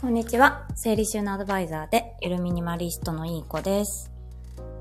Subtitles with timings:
[0.00, 0.66] こんにちは。
[0.76, 4.10] 整理収納アドバイザーで、ゆるミニマリストのいい子です。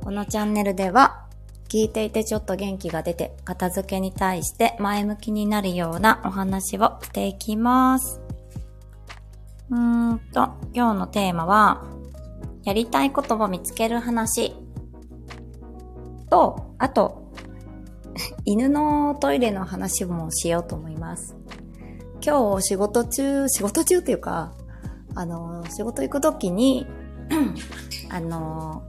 [0.01, 1.25] このチャンネルでは、
[1.67, 8.21] 聞いていてちょっと元気が出て、片付けに対して前向きになるようなお話をしていきます。
[9.69, 11.83] うーんと、今日のテーマは、
[12.63, 14.55] やりたいことを見つける話
[16.29, 17.29] と、あと、
[18.45, 21.35] 犬のトイレの話もしようと思います。
[22.25, 24.53] 今日仕事中、仕事中っていうか、
[25.19, 26.87] あの、仕事行くときに、
[28.09, 28.83] あの、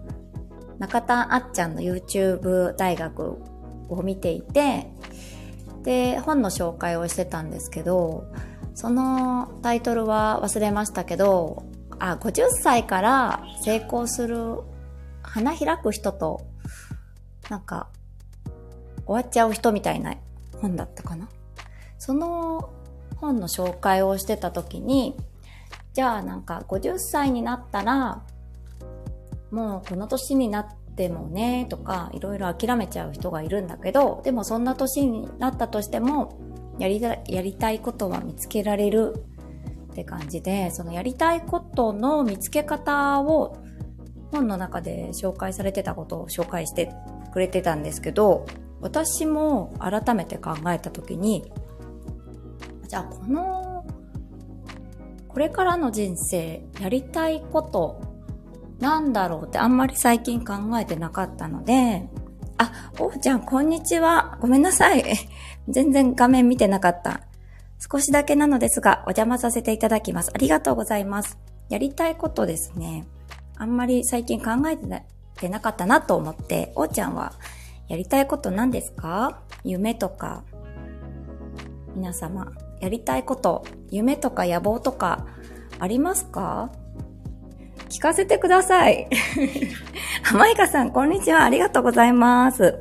[0.79, 3.43] 中田あっちゃんの YouTube 大学
[3.89, 4.93] を見ていて、
[5.83, 8.29] で、本の紹介をしてたんですけど、
[8.75, 11.65] そのタイトルは忘れましたけど、
[11.99, 14.61] あ、50歳から成功する、
[15.25, 16.47] 花開く人と、
[17.49, 17.89] なんか、
[19.05, 20.15] 終わっちゃう人みたいな
[20.61, 21.29] 本だったかな。
[21.99, 22.71] その
[23.17, 25.17] 本の紹介をしてた時に、
[25.93, 28.23] じゃあなんか50歳になったら、
[29.51, 36.39] もうこの年になってもね、とか、いろいろ諦めちゃう人がいるんだけど、でもそんな年になったとしても、
[36.79, 39.15] やりたやりたいことは見つけられる
[39.93, 43.57] って感じで、そのやりたいことの見つけ方を
[44.33, 46.93] 本の中で紹介されてたことを紹介して
[47.33, 48.47] くれてたんですけど、
[48.81, 51.53] 私も改めて考えた時に、
[52.89, 53.85] じゃあこの、
[55.33, 58.01] これからの人生、やりたいこと、
[58.81, 62.09] なんだろうってあんまり最近考えてなかったので、
[62.59, 64.39] あ、おうちゃん、こんにちは。
[64.41, 65.05] ごめんなさい。
[65.69, 67.23] 全然画面見てなかった。
[67.79, 70.31] 少しだけなのですが、お邪魔させていただきます。
[70.35, 71.39] ありがとうございます。
[71.69, 73.07] やりたいことですね。
[73.57, 75.01] あんまり最近考えてな
[75.37, 77.33] てなかったなと思って、おうちゃんは
[77.89, 79.41] やりたいこと何ですか？
[79.65, 80.43] 夢とか、
[81.95, 85.27] 皆様、やりたいこと、夢とか野望とか
[85.79, 86.73] ありますか？
[87.89, 89.09] 聞かせてください。
[90.23, 91.45] 浜井かさん、こんにちは。
[91.45, 92.81] ありがとうございます。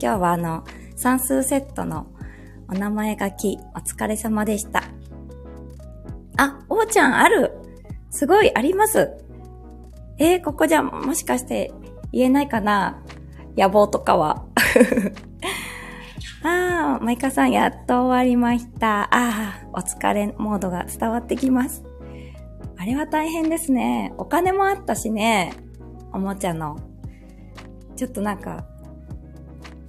[0.00, 0.64] 今日はあの、
[0.96, 2.08] 算数セットの
[2.68, 4.82] お名前書き、お疲れ様でした。
[6.36, 7.52] あ、おーちゃんある
[8.10, 9.10] すごい、あります。
[10.18, 11.72] えー、ここじゃ、もしかして
[12.12, 13.00] 言えないかな
[13.56, 14.44] 野望とかは。
[17.00, 19.08] マイカさん、やっと終わりました。
[19.12, 21.84] あー、お疲れモードが伝わってきます。
[22.76, 24.12] あれは大変ですね。
[24.18, 25.52] お金もあったしね。
[26.12, 26.78] おもちゃの。
[27.96, 28.64] ちょっとなんか、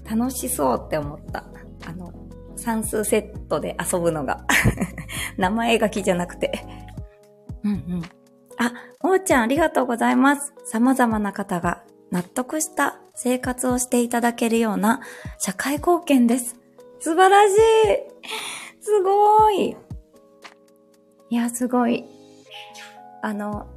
[0.10, 1.46] 楽しそうって思った。
[1.86, 2.14] あの、
[2.56, 4.46] 算数セットで遊ぶのが。
[5.38, 6.66] 名前書きじゃなくて。
[7.64, 8.02] うんうん。
[8.58, 10.54] あ、おーちゃんありがとうございます。
[10.66, 15.02] 様々な方が納得した生活をしていただけるような
[15.38, 16.59] 社会貢献です。
[17.00, 17.56] 素晴らしい
[18.82, 19.76] すごい
[21.32, 22.06] いや、すごい。
[23.22, 23.68] あの、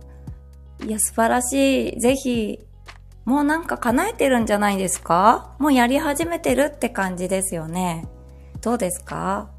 [0.87, 2.01] いや、素晴らしい。
[2.01, 2.59] ぜひ、
[3.25, 5.55] もうなんか叶えてるんじゃないですか？
[5.59, 8.09] もうやり始めてるって感じですよね。
[8.63, 9.51] どうですか？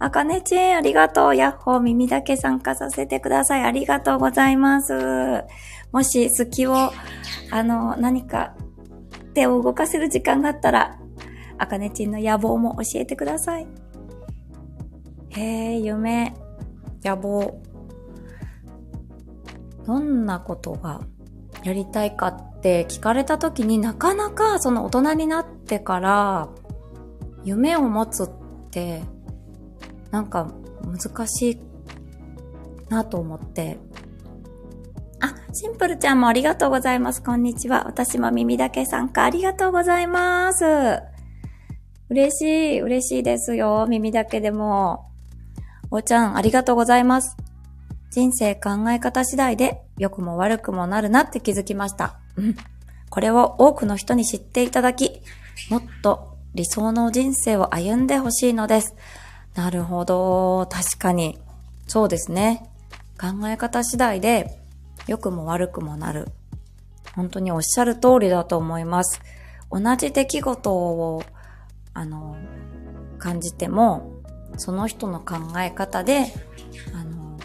[0.00, 1.36] あかねちん、ありがとう。
[1.36, 3.62] やっほー、耳だけ参加させてください。
[3.62, 5.44] ありがとうございます。
[5.92, 6.74] もし、好きを、
[7.52, 8.56] あの、何か、
[9.32, 10.98] 手を動かせる時間があったら、
[11.62, 13.68] あかねちんの野望も教えてください。
[15.28, 15.40] へ
[15.76, 16.34] え、夢、
[17.04, 17.62] 野望。
[19.86, 21.00] どんなことが
[21.62, 26.48] やりたいかって聞かれた時になかなかその大人になってから
[27.44, 28.30] 夢を持つっ
[28.70, 29.02] て
[30.10, 30.52] なんか
[30.84, 31.58] 難しい
[32.88, 33.78] なと思って。
[35.20, 37.22] あ、シンプルちゃんもありがとうございます。
[37.22, 37.84] こんにちは。
[37.86, 41.11] 私も耳だけ参加ありがとうございます。
[42.12, 42.42] 嬉し
[42.74, 43.86] い、嬉しいですよ。
[43.88, 45.06] 耳だけでも。
[45.90, 47.38] おーちゃん、ありがとうございます。
[48.10, 52.18] 人生考え方次第で良くも悪くもなるなって気づきました。
[52.36, 52.56] うん。
[53.08, 55.22] これを多くの人に知っていただき、
[55.70, 58.94] もっと理想の人生を歩んでほしいのです。
[59.54, 60.66] なるほど。
[60.70, 61.38] 確かに。
[61.86, 62.68] そうですね。
[63.18, 64.60] 考え方次第で
[65.06, 66.28] 良くも悪くもなる。
[67.16, 69.22] 本当におっしゃる通りだと思います。
[69.70, 71.22] 同じ出来事を、
[71.94, 72.36] あの、
[73.18, 74.12] 感じても、
[74.56, 76.26] その人の考え方で、
[76.94, 77.38] あの、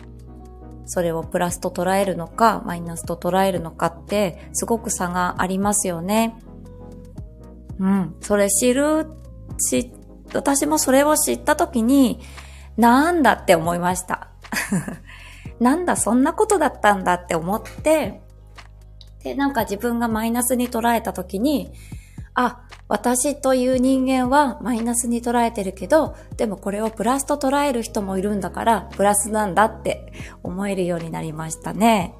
[0.85, 6.37] それをプラスと捉えるのか、マイナスと捉えるのかって、すごく差がありますよね。
[7.79, 8.15] うん。
[8.21, 9.07] それ知る、
[9.59, 9.91] し、
[10.33, 12.19] 私もそれを知ったときに、
[12.77, 14.29] なんだって思いました。
[15.59, 18.21] なんだ、そんなことだったんだって思って、
[19.23, 21.71] で、なんか自分がマイナスに捉えたときに、
[22.39, 30.13] あ、私という人間はマイナスに捉えてるけど、でもこれをプラスと捉える人もいるんだから、プラスなんだって
[30.43, 32.13] 思えるようになりましたね。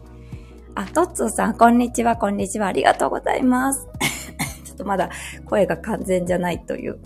[0.74, 2.66] あ、トッツーさん、こんにちは、こんにちは。
[2.66, 3.88] ありがとうございます。
[4.66, 5.12] ちょっとまだ
[5.46, 6.98] 声が完全じゃないという。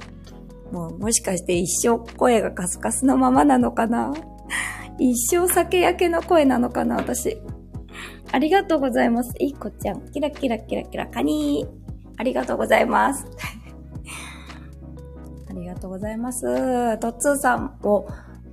[0.71, 4.13] もう、もしかして一生声がカスカスのままなのかな？
[4.99, 7.41] 一生酒焼けの声なのかな、私。
[8.31, 9.33] ありがとうございます。
[9.39, 10.09] いい子ちゃん。
[10.11, 11.80] キラキラキラキラ、カニー。
[12.21, 13.25] ありがとうございます。
[15.49, 16.43] ありがとうございます。
[16.99, 18.07] トッツーさんを、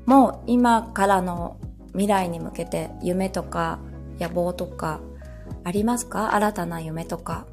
[0.06, 3.78] もう今からの未来に向けて夢とか
[4.18, 5.00] 野望とか
[5.64, 6.34] ありますか？
[6.34, 7.44] 新たな夢とか。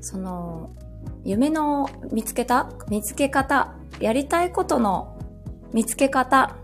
[0.00, 0.70] その、
[1.24, 3.74] 夢の見つけた見つけ方。
[3.98, 5.18] やりたいことの
[5.72, 6.54] 見つけ方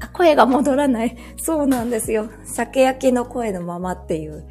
[0.00, 0.08] あ。
[0.08, 1.16] 声が戻らない。
[1.36, 2.30] そうなんですよ。
[2.42, 4.44] 酒焼けの声のままっていう。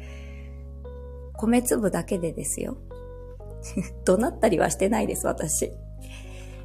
[1.36, 2.78] 米粒だけでですよ。
[4.04, 5.72] 怒鳴ったりはしてないです、私。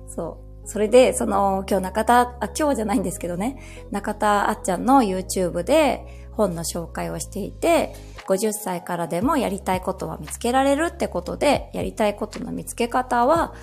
[0.07, 0.67] そう。
[0.67, 3.59] それで、その、今日中田、あ、今日じゃないんですけどね、
[3.91, 7.93] 中田あっちゃんの YouTube で本の紹介をしていて、
[8.27, 13.53] 50歳からでもやりたいことは見つけられるってことで、やりたいことの見つけ方は、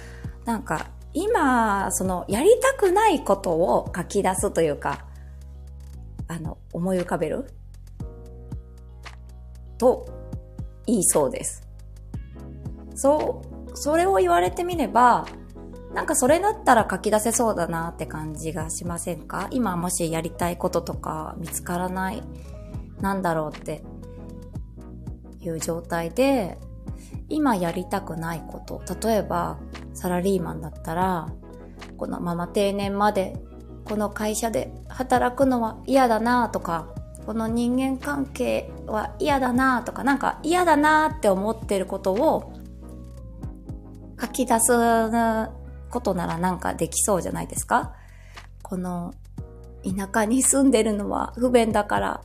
[0.45, 5.07] なんか、今、その、やりたくないことを書き出すというか、
[6.29, 7.47] あの、思い浮かべる？
[9.79, 10.07] と、
[10.87, 11.66] いいそうです。
[12.97, 15.27] そう、それを言われてみれば、
[15.95, 19.49] なんかそれだったら書き出せそうだなって感じがしませんか？
[19.51, 22.23] 今もしやりたいこととか見つからない、
[23.01, 23.83] なんだろうって
[25.41, 26.59] いう状態で、
[27.29, 29.59] 今やりたくないこと、例えば
[29.95, 31.29] サラリーマンだったら、
[31.97, 33.37] このまま定年まで
[33.85, 36.89] この会社で働くのは嫌だなとか、
[37.25, 42.53] この人間関係は嫌だなとか、なんか嫌だなって思ってることを
[44.21, 44.73] 書き出す
[45.91, 47.95] ことならなんかできそうじゃないですか？
[48.63, 49.15] この
[49.85, 52.21] 田舎に住んでるのは不便だから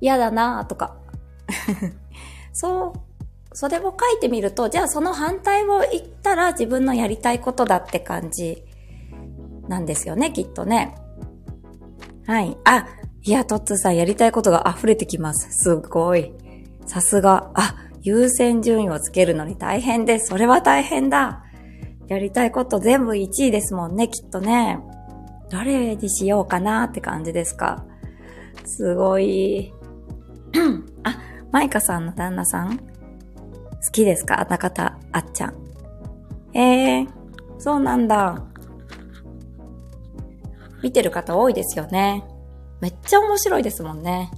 [0.00, 0.96] 嫌だなとか。
[2.52, 8.64] そう、それを書いてみると、じゃあその反対を言ったら自分のやりたいことだって感じ
[9.68, 10.94] なんですよね、きっとね。
[12.26, 12.56] はい。
[12.64, 12.86] あ、
[13.22, 15.48] いや、トッツーさんやりたいことが溢れてきます。
[15.52, 16.32] すごい。
[16.86, 17.50] さすが。
[17.54, 17.76] あ、
[18.06, 20.28] 優先順位をつけるのに大変です。
[20.28, 21.42] それは大変だ。
[22.06, 24.78] やりたいこと全部1位ですもんね、きっとね。
[25.50, 27.84] どれにしようかなって感じですか。
[28.64, 29.72] すごい。
[31.02, 31.18] あ、
[31.50, 32.84] マイカさんの旦那さん好
[33.90, 34.46] きですか？
[34.48, 35.54] 中田あっちゃん。
[36.56, 37.08] えー、
[37.58, 38.44] そうなんだ。
[40.80, 42.24] 見てる方多いですよね。
[42.80, 44.30] めっちゃ面白いですもんね。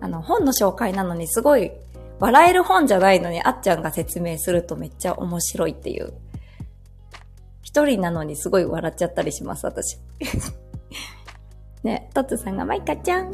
[0.00, 1.72] あの、本の紹介なのにすごい
[2.18, 6.12] 笑える本じゃないのにあっちゃんが説明するとめっちゃ面白いっていう。
[7.62, 9.98] 一人なのにすごい笑っちゃったりします、私。
[11.82, 13.32] ね、トッツさんがマイカちゃん。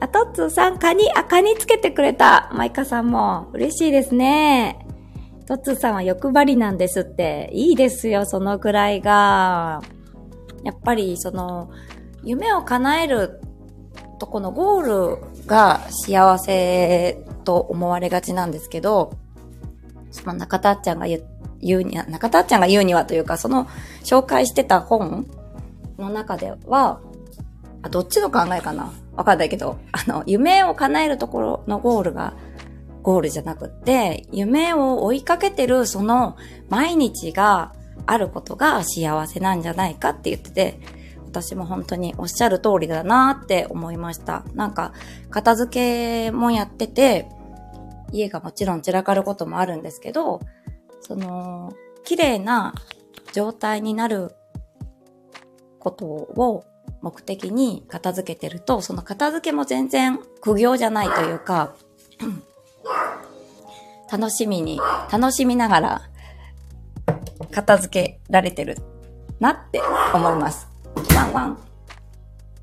[0.00, 2.50] あ、トッツさん、カニ、あ、カニつけてくれた。
[2.52, 3.48] マイカさんも。
[3.52, 4.86] 嬉しいですね。
[5.46, 7.50] トッツさんは欲張りなんですって。
[7.52, 9.82] いいですよ、そのくらいが。
[10.64, 11.70] やっぱり、その、
[12.24, 13.40] 夢を叶える
[14.18, 19.12] とこのゴールが幸せと思われがちなんですけど、
[20.10, 21.20] その中田っちゃんが言
[21.78, 23.66] うには、中田っちゃんが言うにはというか、その
[24.02, 25.26] 紹介してた本
[25.98, 27.00] の中では、
[27.82, 28.92] あ、どっちの考えかな？
[29.16, 32.34] わかんないけど、あの、夢を叶えるところのゴールが、
[33.02, 36.36] ゴールじゃなくって、夢を追いかけてるその
[36.70, 37.74] 毎日が
[38.06, 40.80] あることが幸せなんじゃないかって言ってて、
[41.34, 44.44] 私も本当におっしゃる通りだなって思いました。
[44.54, 44.92] なんか、
[45.30, 47.28] 片付けもやってて、
[48.12, 50.38] 家がもちろん散らかることもあるんですけど、
[51.00, 51.72] その、
[52.04, 52.72] 綺麗な
[53.32, 54.30] 状態になる
[55.80, 56.64] ことを
[57.02, 61.74] 目的に片付けてると、その片付けも全然苦行じゃないというか、
[64.12, 66.02] 楽しみに、楽しみながら
[67.50, 68.76] 片付けられてる
[69.40, 69.82] なって
[70.14, 70.73] 思います。
[71.14, 71.58] ワンワン。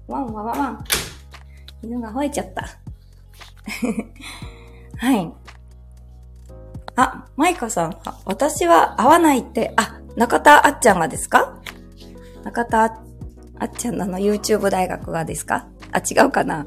[0.08, 0.84] ワンワンワンワン。
[1.84, 2.62] 犬が吠えちゃった。
[4.98, 5.32] はい。
[6.96, 11.58] あ、マイカさん、私は合わないって、あ、中田あっちゃんがですか？
[12.44, 12.84] 中田
[13.60, 15.68] あっちゃんのの？YouTube 大学がですか？
[15.92, 16.66] あ、違うかな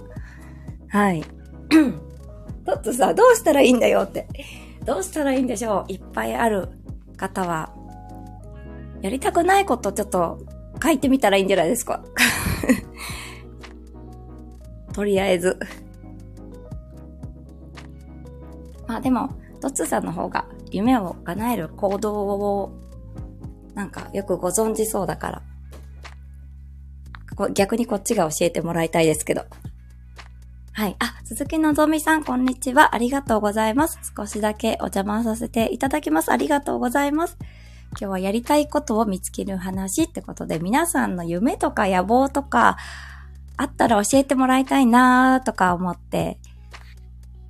[0.89, 1.23] はい。
[1.23, 4.27] ちょっとさ、どうしたらいいんだよって。
[4.85, 5.93] どうしたらいいんでしょう？
[5.93, 6.69] いっぱいある
[7.17, 7.71] 方は。
[9.03, 10.39] やりたくないことちょっと
[10.85, 12.05] 書いてみたらいいんじゃないですか。
[14.93, 15.59] とりあえず。
[18.87, 19.31] まあでも、
[19.63, 22.71] トッツさんの方が夢を叶える行動を、
[23.75, 25.43] なんかよくご存知そうだか
[27.39, 29.47] ら、逆にこっちが教えてもらいたいですけど。
[30.75, 30.97] はい。
[30.99, 32.95] あ、鈴木のぞみさん、こんにちは。
[32.95, 33.99] ありがとうございます。
[34.15, 36.31] 少しだけお邪魔させていただきます。
[36.31, 37.39] ありがとうございます。
[37.99, 42.77] 今日はやりたいことを見つける話ってことで、皆さんの夢とか野望とか、
[43.57, 46.39] あったら教えてもらいたいなーとか思って、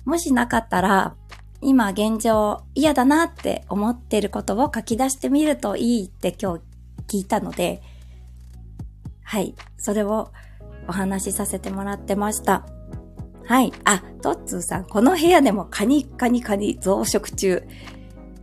[0.05, 1.15] もしなかったら、
[1.61, 6.61] 今現状嫌だなって思ってることを書き出してみるといいって今日
[7.07, 7.81] 聞いたので、
[9.23, 10.31] はい、それを
[10.87, 12.67] お話しさせてもらってました。
[13.45, 13.73] はい。
[13.83, 17.63] あ、トッツーさん、この部屋でもカニカニカニ増殖中。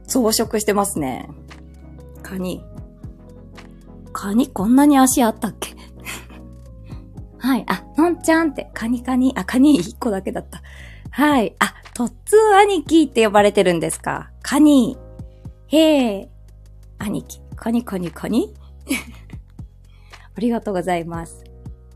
[0.06, 1.28] 増殖してますね。
[2.22, 2.64] カニ。
[4.12, 5.74] カニ、こんなに足あったっけ？
[7.38, 7.64] はい。
[7.68, 10.62] あ、のんちゃんって、カニカニ、あ、カニ1個だけだった。
[11.10, 11.54] はい。
[11.58, 14.30] あ、トッツー兄貴って呼ばれてるんですか？
[14.42, 14.96] カニ。
[15.68, 16.30] へえ。
[16.98, 17.40] 兄貴。
[17.56, 18.54] カニカニカニ？
[20.34, 21.44] ありがとうございます。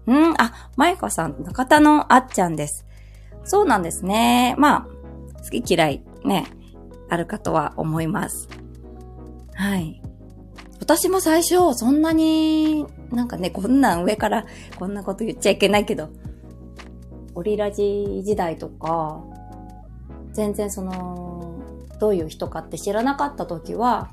[0.06, 2.84] うん、あ、マイカさん、中田のあっちゃんです。
[3.44, 4.54] そうなんですね。
[4.58, 6.46] まあ、好き嫌いね、
[7.08, 8.48] あるかとは思います。
[9.54, 10.02] はい。
[10.80, 14.46] 私も最初、そんなに、なんかね、こんなん上から
[14.78, 16.10] こんなこと言っちゃいけないけど、
[17.34, 19.22] オリラジ時代とか、
[20.32, 21.54] 全然その、
[21.98, 24.10] どういう人かって知らなかった時は、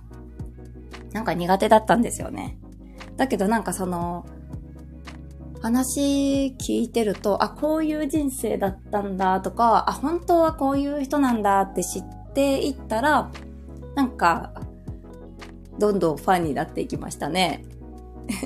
[1.11, 2.57] なんか苦手だったんですよね。
[3.17, 4.25] だけどなんかその、
[5.61, 12.03] 話聞いてると、あ、こういう人生だったんだとか、あ、本当はこういう人なんだって知っ
[12.33, 13.31] ていったら、
[13.95, 14.51] なんか、
[15.79, 17.63] どんどんファンになっていきましたね。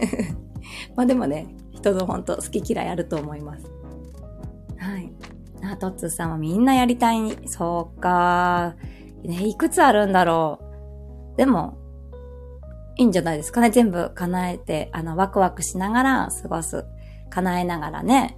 [0.96, 3.66] まあでもね、人の本当好き嫌いあると思います。
[4.78, 5.12] はい。
[5.64, 8.76] あ、トッツーさんはみんなやりたいに、そうか。
[9.24, 10.60] ね、いくつあるんだろ
[11.34, 11.38] う。
[11.38, 11.78] でも、
[12.96, 13.70] いいんじゃないですかね。
[13.70, 16.86] 全部叶えて、あの、ワクワクしながら過ごす。
[17.30, 18.38] 叶えながらね。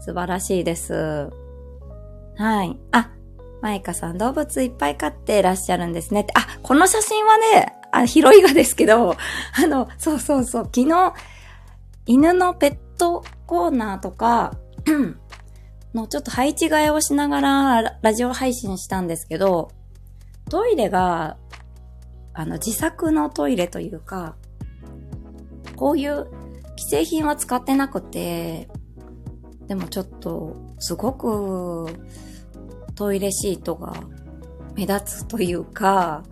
[0.00, 1.30] 素晴らしいです。
[2.36, 2.78] はい。
[2.92, 3.10] あ、
[3.60, 6.32] マイカさん動物いっぱい飼ってらっしゃるんですねって。
[6.36, 9.16] あ、この写真はね、あ、拾いがですけど、
[9.54, 11.14] あの、そうそうそう、昨日、
[12.06, 14.54] 犬のペットコーナーとか、
[15.94, 19.70] のちょっと配置替えをしながらラジオ配信したんですけど、
[20.50, 21.36] トイレが、
[22.34, 24.36] あの、自作のトイレというか、
[25.76, 26.28] こういう
[26.76, 28.68] 既製品は使ってなくて、
[29.66, 31.86] でもちょっと、すごく、
[32.98, 33.94] トイレシートが
[34.74, 36.24] 目立つというか、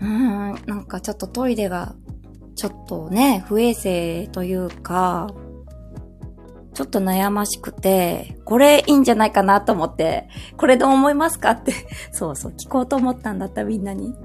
[0.00, 1.94] うーん、なんかちょっとトイレが、
[2.56, 5.28] ちょっとね、不衛生というか、
[6.74, 11.72] ちょっと悩ましくて、これいいんじゃないかなと思って、これどう思いますかって
[12.10, 14.16] そうそう、聞こうと思ったんだったみんなに。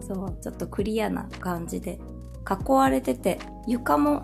[0.00, 2.00] そう、ちょっとクリアな感じで
[2.48, 4.22] 囲われてて、床も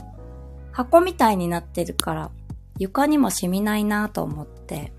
[0.73, 2.31] 箱みたいになってるから、
[2.79, 4.95] 床にも染みないなと思って。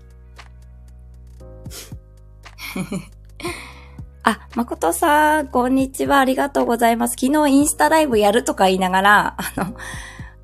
[4.22, 6.18] あ、誠さん、こんにちは。
[6.18, 7.16] ありがとうございます。
[7.18, 9.52] 昨日インスタライブやるとか言いながら、あ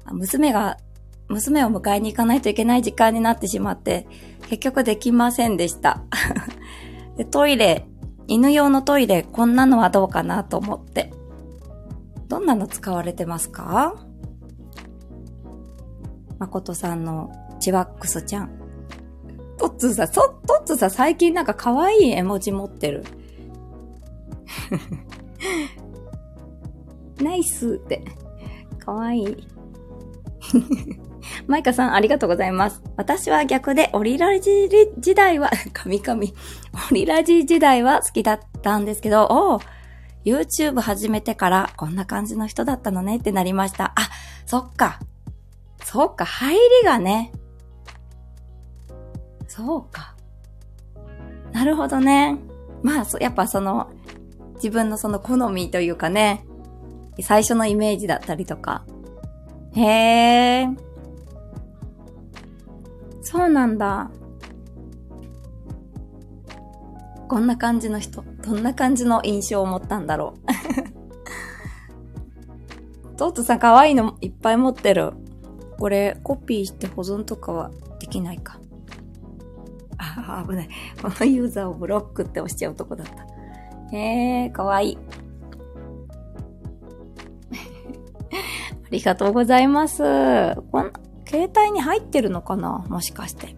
[0.09, 0.76] の、娘が、
[1.29, 4.07] 娘を迎えに行かないといけない時間になってしまって、
[4.49, 6.02] 結局できませんでした。
[7.17, 7.87] でトイレ、
[8.29, 11.12] 犬用のトイレ、こんなのはどうかなと思って。
[12.29, 13.95] どんなの使われてますか？
[16.38, 18.62] 誠さんのチワックスちゃん。
[19.59, 20.21] トッツーさん、ト
[20.61, 23.04] ッツーさ最近なんか可愛い絵文字持ってる。
[27.23, 28.02] ナイスって。
[28.78, 29.49] 可愛い。
[31.47, 32.82] マイカさん、ありがとうございます。
[32.97, 34.68] 私は逆で、オリラジ
[34.99, 36.23] 時代は、 神々、
[36.90, 39.61] オリラジ時代は好きだったんですけど、お
[40.25, 43.92] YouTube 始めてからこんな感じの人だったのねってなりました。
[43.97, 44.09] あ、
[44.47, 45.00] そっか。
[45.85, 47.32] そっか、入りがね。
[49.54, 50.14] そうか。
[51.52, 52.38] なるほどね。
[52.82, 53.90] まあ、やっぱその、
[54.54, 56.47] 自分のその好みというかね、
[57.21, 58.87] 最初のイメージだったりとか。
[59.75, 60.68] へえ。
[63.21, 64.11] そうなんだ。
[67.28, 70.32] こんな感じの人、どんな感じの印象を持ったんだろ
[73.12, 73.16] う。
[73.18, 75.12] トートさん可愛いのいっぱい持ってる。
[75.78, 78.62] これ、コピーして保存とかはできないか。
[80.02, 80.68] あ、 危ない。
[81.00, 83.97] このユーザーをブロックって押しちゃうとこだった。
[83.97, 84.99] へえ、かわいい。
[88.32, 90.02] ありがとうございます。
[90.71, 90.92] こん
[91.26, 92.85] 携帯に入ってるのかな？
[92.88, 93.54] もしかして。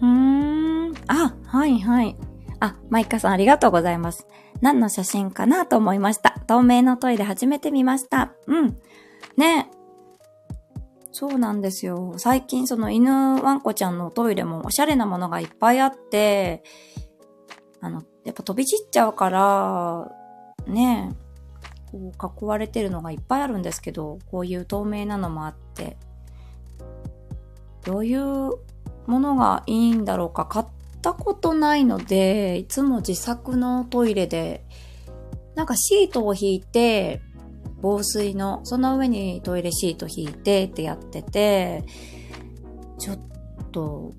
[0.00, 0.94] うーん。
[1.06, 2.16] あ、はいはい。
[2.60, 4.26] あ、マイカさんありがとうございます。
[4.60, 6.40] 何の写真かなと思いました。
[6.46, 8.32] 透明のトイレ初めて見ました。
[8.46, 8.76] うん。
[9.36, 9.70] ね
[11.14, 12.14] そうなんですよ。
[12.16, 16.64] 最近その犬ワンコちゃんのトイレもおしゃれなものがいっぱいあって、
[17.80, 20.10] あの、やっぱ飛び散っちゃうから、
[20.66, 21.12] ね
[21.92, 25.96] こう囲われてるのがいっぱいあるんですけど、こういう透明なのもあって、
[27.84, 28.20] どういう
[29.06, 30.66] ものがいいんだろうか買っ
[31.00, 34.64] たことないので、いつも自作のトイレで、
[35.54, 37.22] なんかシートを引いて、
[37.84, 41.84] 防水の、その上にトイレシート引いてってやってて、
[42.98, 43.18] ちょっ
[43.72, 44.10] と、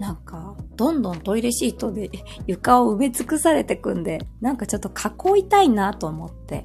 [0.00, 2.10] なんか、どんどんトイレシートで
[2.48, 6.64] 床を埋め尽くされてくんで、なんかちょっと囲いたいなと思って。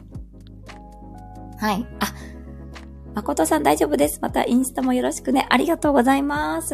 [1.59, 1.85] はい。
[1.99, 2.13] あ、
[3.13, 4.17] 誠さん大丈夫です。
[4.23, 5.45] またインスタもよろしくね。
[5.51, 6.73] ありがとうございます。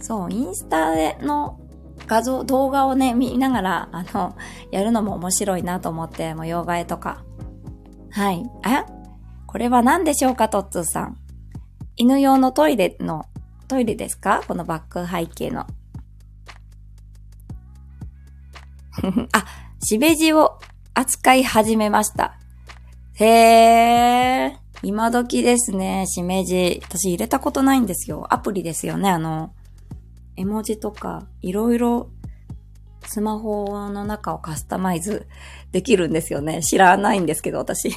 [0.00, 1.60] そう、インスタでの
[2.06, 4.36] 画像、動画をね、見ながら、あの、
[4.70, 7.24] やるのも面白いなと思って、模様替えとか。
[8.10, 8.44] はい。
[8.62, 8.84] あ
[9.46, 11.16] これは何でしょうか、トッツーさん。
[11.96, 13.26] 犬用のトイレの、
[13.68, 14.42] トイレですか？
[14.48, 15.66] このバック背景の。
[19.32, 19.44] あ、
[19.82, 20.58] しべじを
[20.94, 22.38] 扱い始めました。
[23.14, 24.56] へー。
[24.82, 26.80] 今時ですね、しめじ。
[26.84, 28.26] 私入れたことないんですよ。
[28.30, 29.52] アプリですよね、あの、
[30.36, 32.10] 絵文字とか、いろいろ
[33.06, 35.26] スマホの中をカスタマイズ
[35.72, 36.62] できるんですよね。
[36.62, 37.90] 知らないんですけど、私。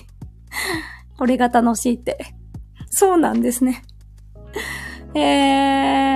[1.17, 2.35] これが楽しいって。
[2.89, 3.83] そうなんですね。
[5.13, 5.19] え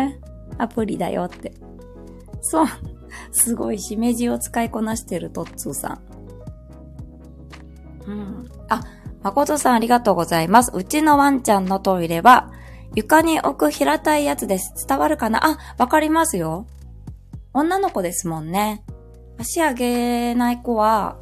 [0.05, 0.19] ー、
[0.57, 1.53] アプリだよって。
[2.41, 2.67] そう。
[3.31, 5.99] すごい、しめじを使いこなしてるトッツーさ
[8.07, 8.09] ん。
[8.09, 8.51] うん。
[8.69, 8.81] あ、
[9.23, 10.71] 誠さんありがとうございます。
[10.73, 12.51] うちのワンちゃんのトイレは、
[12.99, 14.73] 床に置く平たいやつです。
[14.85, 15.45] 伝わるかな？
[15.45, 16.67] あ、わかりますよ。
[17.53, 18.83] 女の子ですもんね。
[19.37, 21.17] 足上げない子は、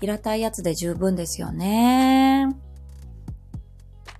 [0.00, 2.46] 平たいやつで十分ですよね。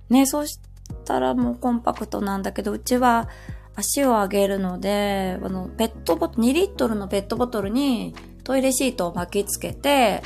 [0.09, 0.59] ね、そうし
[1.05, 3.29] たらもうコンパクトなんだけど、うちは
[3.75, 10.23] 足を上げるので、あの、ペットボトル、2リットルのペットボトルにトイレシートを巻きつけて、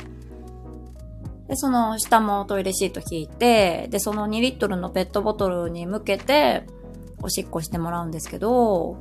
[1.48, 6.66] で、その下もトイレシート引いて、で、その2リットルのペットボトルに向けて、
[7.22, 8.96] おしっこしてもらうんですけど、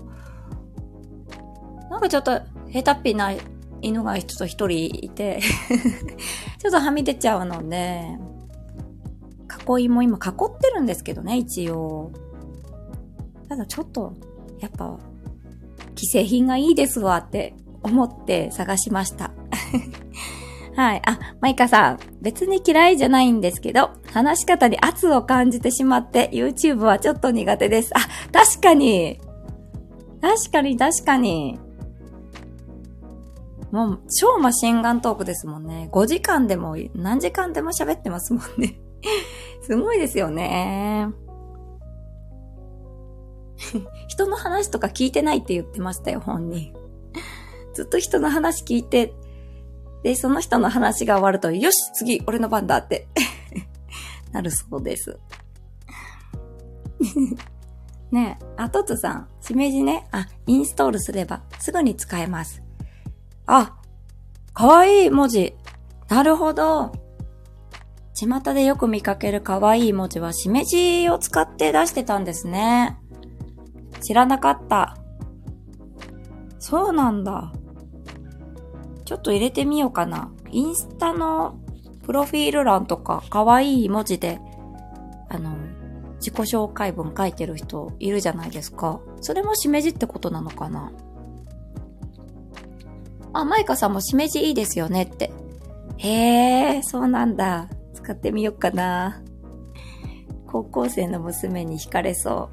[1.89, 3.31] なんかちょっと、ヘタっぴな
[3.81, 5.39] 犬がちょっと一人いて
[6.59, 8.17] ちょっとはみ出ちゃうので、
[9.79, 12.11] 囲いも今囲ってるんですけどね、一応。
[13.49, 14.13] ただちょっと、
[14.59, 14.97] やっぱ、
[15.95, 19.31] 既製品がいいですわって思って探しました
[20.77, 21.01] はい。
[21.07, 27.91] あ、マイカさん、別に嫌いじゃないんですけど、話し方に圧を感じてしまって、YouTube はちょっと苦手です。
[27.97, 27.99] あ、
[28.31, 29.19] 確かに。
[30.21, 31.59] 確かに、確かに。
[33.71, 35.89] もう、超マシンガントークですもんね。
[35.91, 38.79] 5時間でも、何時間でも喋ってますもんね。
[39.65, 41.07] すごいですよね。
[44.07, 46.71] 人の話とか聞いてないって言ってましたよ、本人。
[47.73, 49.15] ずっと人の話聞いて、
[50.03, 53.07] で、その人の話が終わると、よし次俺の番だって
[54.31, 55.19] なるそうです。
[58.11, 62.63] ねえ、あ、とつさん、しめじね、あ、インストールすればすぐに使えます。
[63.45, 63.75] あ、
[64.53, 65.55] かわいい文字。
[66.07, 66.91] なるほど。
[68.13, 72.97] 巷でよく見かけるかわいい文字はしめじを使って出してたんですね。
[74.01, 74.97] 知らなかった。
[76.57, 77.51] そうなんだ。
[79.07, 80.29] ちょっと入れてみようかな。
[80.51, 81.57] インスタの
[82.05, 84.41] プロフィール欄とか、可愛い文字で、
[85.29, 85.55] あの、
[86.17, 88.99] 自己紹介文書いてる人いるじゃないですか。
[89.21, 90.91] それもしめじってことなのかな
[93.31, 95.31] あ、マイカさんもしめじいいですよねって。
[95.95, 97.69] へえ、そうなんだ。
[97.93, 99.21] 使ってみようかな。
[100.47, 102.49] 高校生の娘に惹かれそ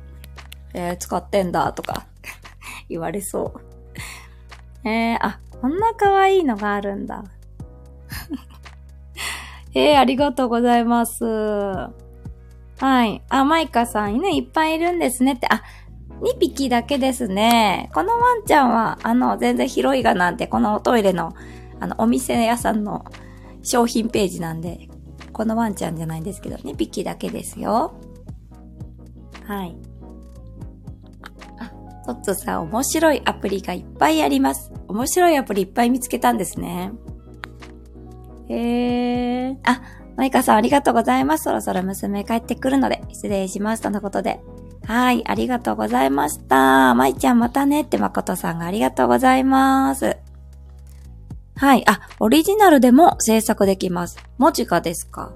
[0.73, 0.79] う。
[0.79, 2.07] えー、使ってんだとか
[2.89, 3.55] 言われそ
[4.85, 4.89] う。
[4.89, 7.25] えー、あ、こんな可愛いのがあるんだ。
[9.73, 11.25] えー、ありがとうございます。
[11.25, 11.91] は
[13.07, 13.23] い。
[13.31, 15.47] あ、マイカさん、犬いっぱいいるんですねって。
[15.49, 15.63] あ、
[16.21, 17.91] 2匹だけですね。
[17.95, 21.33] このワンちゃんは、あの、全然広いがなんて、このトイレの、
[21.81, 23.07] あの、お店屋さんの
[23.63, 24.91] 商品ページなんで、
[25.33, 27.95] このワンちゃんじゃないんですけど、2匹だけですよ。
[29.47, 29.75] はい。
[32.05, 34.73] トッツさん面白いアプリがいっぱいあります。
[34.89, 36.93] 面白いアプリいっぱい見つけたんですね。
[38.49, 39.57] へー。
[39.65, 39.83] あ、
[40.17, 41.45] マイカさんありがとうございます。
[41.45, 43.83] そろそろ娘帰ってくるので、失礼します。
[43.83, 44.41] とのことで。
[44.87, 46.95] はい、ありがとうございました。
[46.95, 50.19] まいちゃんまたねってまことさんがありがとうございます。
[51.57, 51.89] はい。
[51.89, 54.19] あ、オリジナルでも制作できます。
[54.37, 55.33] 文字がですか？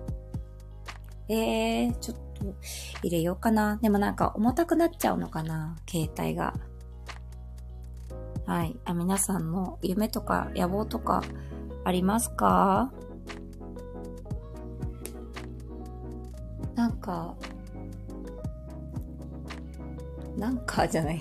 [1.30, 2.54] えー、ちょっと
[3.02, 3.76] 入れようかな。
[3.82, 6.54] でもなんか重たくなっちゃうのかな携帯が。
[8.46, 8.76] はい。
[8.84, 11.22] あ、皆さんの夢とか野望とか
[11.84, 12.92] ありますか？
[16.74, 17.34] なんか、
[20.36, 21.20] なんかじゃない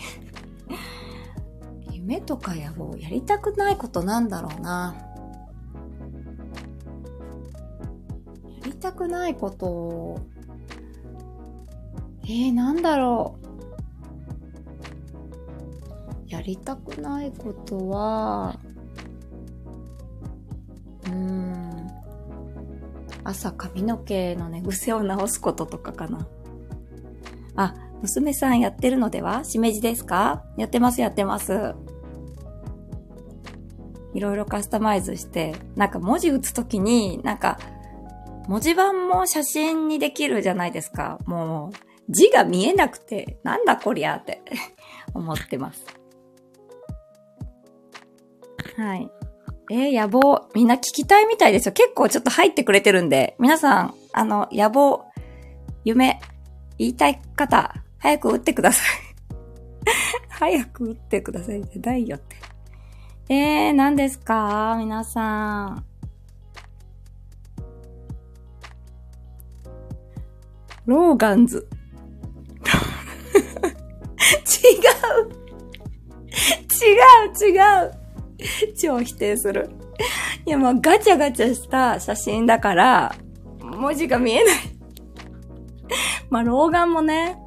[1.92, 4.96] 夢とか野望、やりたくないことなんだろうな。
[8.60, 10.20] やりたくないことを、
[12.30, 13.48] えー、なんだろう。
[16.30, 18.60] やりたくないことは、
[21.08, 21.88] うん。
[23.24, 26.28] 朝髪の毛の寝癖を直すこととかかな。
[27.56, 29.46] あ、娘さんやってるのでは？
[29.46, 30.44] しめじですか？
[30.58, 31.76] やってます、やってます。
[34.14, 37.58] いろいろカスタマイズして、なんか文字打つときに、なんか、
[38.50, 41.20] 文字盤も写真にできるじゃないですか。
[41.26, 44.42] もう、字が見えなくて、なんだこりゃって
[45.14, 45.86] 思ってます。
[48.78, 49.10] はい。
[49.70, 51.74] えー、野望、みんな聞きたいみたいですよ。
[51.74, 55.06] 結構ちょっと入ってくれてるんで、皆さん、あの、野望、
[55.84, 56.22] 夢、
[56.78, 58.88] 言いたい方、早く打ってください
[60.30, 62.36] 早く打ってくださいじゃないよって。
[63.30, 64.76] えー、何ですか？
[64.78, 65.86] 皆さん。
[70.86, 71.68] ローガンズ。
[74.28, 75.48] 違う
[76.78, 76.94] 違
[77.26, 77.92] う違う
[78.78, 79.70] 超否定する。
[80.46, 83.16] いやもうガチャガチャした写真だから、
[83.60, 84.56] 文字が見えない
[86.30, 87.38] まあ、老眼もね、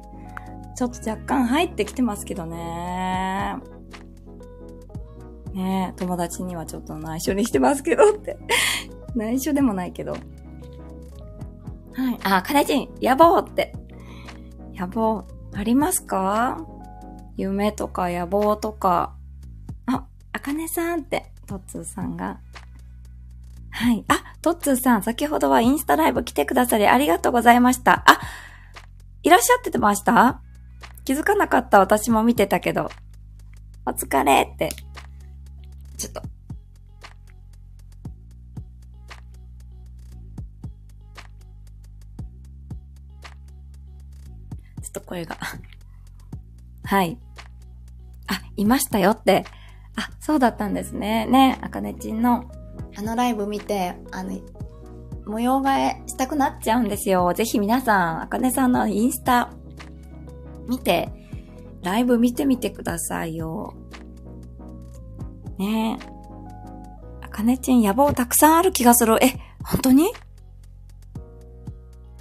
[0.75, 3.55] ちょっと若干入ってきてますけどね。
[5.53, 8.37] ね友達にはちょっと内緒にしてますけどって
[9.15, 10.13] 内緒でもないけど。
[10.13, 10.21] はい。
[12.23, 13.73] あ、カネチン、野望って。
[14.73, 16.65] 野望、ありますか？
[17.37, 19.15] 夢とか野望とか。
[19.85, 22.39] あ、あかねさんって、トッツーさんが。
[23.69, 24.03] はい。
[24.07, 28.03] あ、トッツーさん、先ほどはインスタライブ来てくださりありがとうございました。
[28.05, 28.19] あ、
[29.23, 30.41] いらっしゃってました？
[31.05, 31.79] 気づかなかった？
[31.79, 32.89] 私も見てたけど。
[33.85, 34.69] お疲れって。
[35.97, 36.21] ちょっと。
[44.91, 45.37] っと声が。
[46.83, 47.17] はい。
[48.27, 49.45] あ、いましたよって。
[49.95, 51.25] あ、そうだったんですね。
[51.25, 52.45] ね、あかねちんの、
[52.97, 54.37] あのライブ見て、あの、
[55.25, 57.33] 模様替えしたくなっちゃうんですよ。
[57.33, 59.51] ぜひ皆さん、あかねさんのインスタ
[60.67, 61.09] 見て、
[61.83, 63.73] ライブ見てみてくださいよ。
[65.57, 66.05] ねえ。
[67.21, 69.17] あかねちん野望たくさんある気がする。
[69.23, 70.11] え、本当に？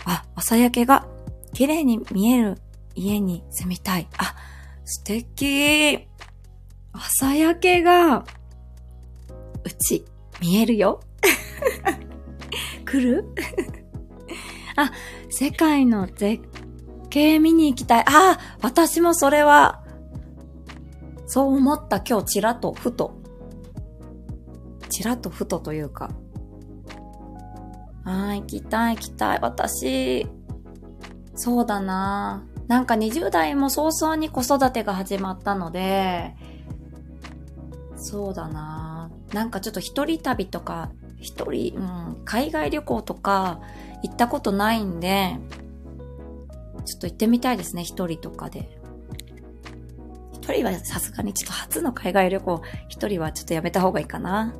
[0.05, 1.07] あ、朝焼けが
[1.53, 2.59] 綺麗に見える
[2.95, 4.09] 家に住みたい。
[4.19, 4.35] あ、
[4.85, 6.07] 素敵。
[6.93, 8.25] 朝焼けが、う
[9.79, 10.05] ち、
[10.41, 11.01] 見えるよ。
[12.85, 13.35] 来る？
[14.77, 14.91] あ、
[15.29, 16.43] 世界の絶
[17.11, 18.05] 景見に行きたい。
[18.07, 19.85] あ、私もそれは、
[21.27, 23.21] そう思った今日ちらっとふと。
[24.89, 26.11] ちらっとふとというか。
[28.05, 29.39] あ行きたい行きたい。
[29.41, 30.27] 私、
[31.41, 36.37] そうだななんか20代も早々に子育てが始まったので、
[37.97, 43.63] そうだななんかちょっと一人旅とか一人、うん、海外旅行とか
[44.03, 45.39] 行ったことないんで、
[46.85, 48.79] ちょっと行ってみたいですね、一人とかで。
[50.35, 54.55] 一人はさすがにちょっと初の海外旅行、一人はちょっとやめた方がいいかな。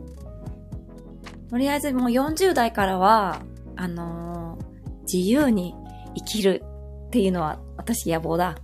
[1.51, 3.43] とりあえずもう40代からは、
[3.77, 5.75] あのー、自由に
[6.15, 6.65] 生きる
[7.11, 8.57] っていうのは私野望だ。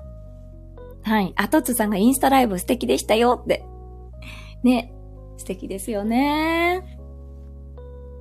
[1.03, 1.33] はい。
[1.35, 3.65] あとつさんがインスタライブ素敵でしたよって。
[4.63, 4.93] ね。
[5.37, 6.97] 素敵ですよね。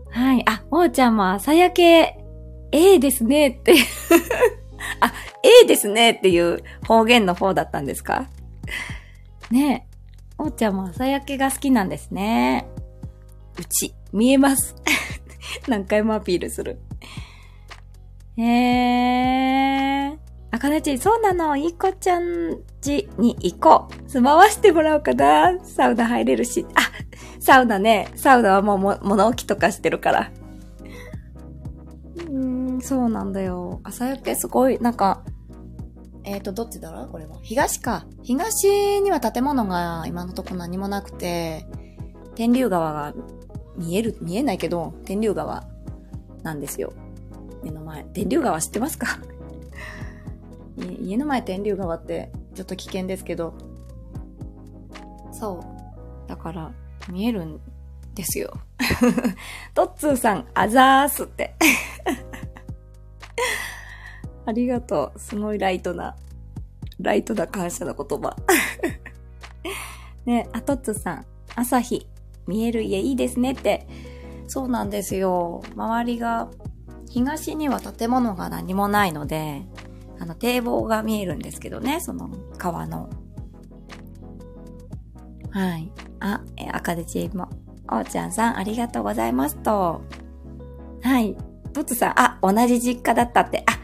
[0.10, 0.44] はい。
[0.48, 2.18] あ、おうちゃんも朝焼け、
[2.72, 3.74] ええですねって
[5.00, 8.28] あ、ええですねっていう方言の方だったんですか？
[9.52, 9.96] ねえ。
[10.40, 12.68] おうちゃんも朝焼けが好きなんですね。
[13.60, 14.76] うち、見えます。
[15.70, 16.80] 何回もアピールする。
[18.38, 18.46] へえ
[20.98, 21.56] そうなの。
[21.56, 24.10] いい子ちゃんちに行こう。
[24.10, 25.60] 住まわしてもらおうかな。
[25.64, 26.66] サウナ入れるし。
[26.76, 26.82] あ、
[27.40, 28.10] サウナね。
[28.16, 30.32] サウナはもうも物置とかしてるから。
[32.16, 33.80] うーん、そうなんだよ。
[33.84, 34.36] 朝焼け？
[34.36, 35.24] すごい、なんか、
[36.24, 36.92] えっ、ー、と、どっちだ？
[36.92, 37.38] ろうこれは。
[37.42, 38.06] 東か。
[38.24, 41.66] 東には建物が今のとこ何もなくて、
[42.36, 43.14] 天竜川が
[43.78, 45.64] 見える、見えないけど、天竜川
[46.44, 46.94] なんですよ。
[47.64, 48.04] 目の前。
[48.06, 49.20] 天竜川知ってますか？
[50.78, 53.54] 家の前天竜川ってちょっと危険ですけど。
[55.32, 56.30] そう。
[56.30, 56.72] だから、
[57.10, 57.60] 見えるん
[58.14, 58.54] ですよ。
[59.74, 61.56] トッツーさん、あざーすって。
[64.46, 65.20] ありがとう。
[65.20, 66.16] すごいライトな、
[67.00, 68.36] ライトな感謝の言葉。
[70.26, 72.08] ね、あ、トッツーさん、朝日、
[72.48, 73.88] 見える家いいですねって。
[74.48, 75.64] そうなんですよ。
[75.76, 76.50] 周りが、
[77.10, 79.64] 東には建物が何もないので、
[80.20, 83.10] あの、堤防が見えるんですけどね、その川の。
[85.52, 85.92] はい。
[86.20, 87.50] あ、え、赤でチームも。
[87.88, 90.02] おーちゃんさん、ありがとうございますと。
[91.02, 91.36] はい。
[91.74, 93.64] トツさん、あ、同じ実家だったって。
[93.68, 93.80] あ、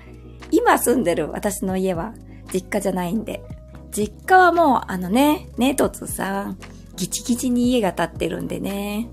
[0.49, 2.13] 今住んでる私の家は
[2.51, 3.43] 実家じゃないんで。
[3.91, 6.57] 実家はもう、あのね、ね、トツさん、
[6.95, 9.09] ギチギチに家が建ってるんでね。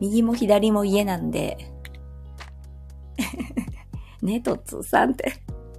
[0.00, 1.72] 右も左も家なんで。
[4.22, 5.32] ね、トツさんって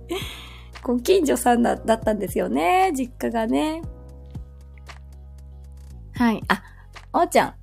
[0.83, 3.81] ご近所さんだだったんですよね、実家がね。
[6.13, 6.43] はい。
[6.47, 6.61] あ、
[7.13, 7.53] おーちゃん。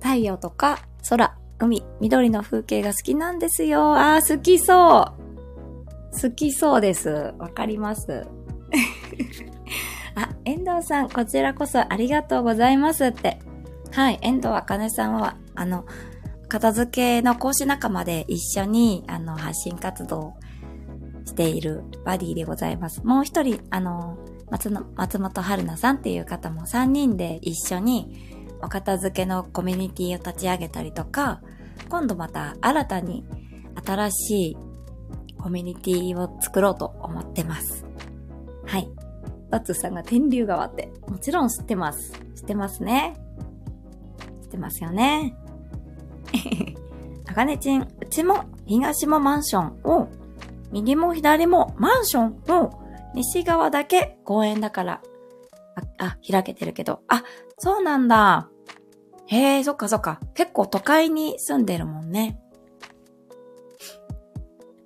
[0.00, 3.94] 太陽とか空、海、緑の風景が好きなんですよ。
[3.94, 6.20] あー、好きそう。
[6.20, 7.34] 好きそうです。
[7.38, 8.26] わかります。
[10.14, 13.38] あ、遠藤さん、こちらこそありがとうございますって。
[13.92, 15.84] はい、遠藤あかねさんは、あの、
[16.48, 20.34] 片付けの講師仲間で一緒に、あの、発信活動
[21.32, 23.02] しているバディでございます。
[23.04, 24.18] もう一人、あの、
[24.50, 31.40] 松の松本春菜さんっていう方も3人で一緒にお片付けのコミュニティを立ち上げたりとか、
[31.88, 33.24] 今度また新たに
[33.82, 34.56] 新しい
[35.38, 37.86] コミュニティを作ろうと思ってます。
[38.66, 38.90] はい。
[39.50, 42.12] バツさんが天竜川って、もちろん知ってます。
[42.36, 43.16] 知ってますね。
[44.42, 45.34] 知ってますよね。
[47.26, 50.08] あかねちん、うちも東もマンションを、
[50.72, 52.82] 右も左もマンションを、
[53.14, 55.02] 西側だけ公園だから、
[55.98, 57.22] あ、あ、開けてるけど、あ、
[57.58, 58.48] そうなんだ。
[59.26, 60.20] へえ、そっかそっか。
[60.34, 62.38] 結構都会に住んでるもんね。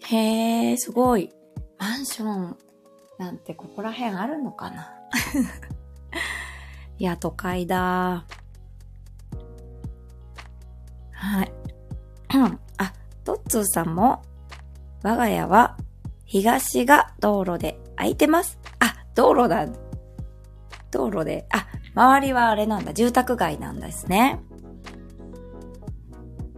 [0.05, 1.33] へえ、すごい。
[1.79, 2.57] マンション
[3.19, 4.93] なんてここら辺あるのかな
[6.99, 8.25] いや、都会だ。
[11.13, 11.53] はい。
[12.79, 12.93] あ、
[13.25, 14.23] トッツーさんも、
[15.03, 15.77] 我が家は
[16.25, 18.59] 東が道路で空いてます。
[18.81, 19.67] あ、道路だ。
[20.91, 24.41] 道路で、あ、周りはあれなんだ、住宅街なんですね。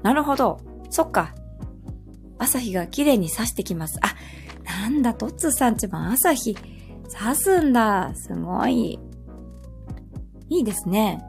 [0.03, 0.61] なるほど。
[0.90, 1.35] そっか。
[2.38, 3.98] 朝日が綺麗に差してきます。
[4.03, 4.14] あ、
[4.64, 6.57] なんだ、トッツさんちも朝日
[7.09, 8.12] 差すんだ。
[8.14, 8.98] すごい。
[10.48, 11.22] いいですね。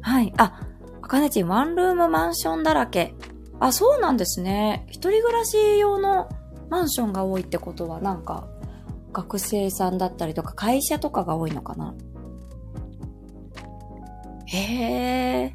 [0.00, 0.32] はい。
[0.38, 0.60] あ、
[1.02, 3.14] あかねちん、ワンルームマンションだらけ。
[3.60, 4.86] あ、そうなんですね。
[4.88, 6.28] 一人暮らし用の
[6.70, 8.48] マンションが多いってことは、なんか、
[9.12, 11.94] 学生さんだったりとか会社とかが多いのかな？
[14.46, 14.56] へ
[15.44, 15.54] え。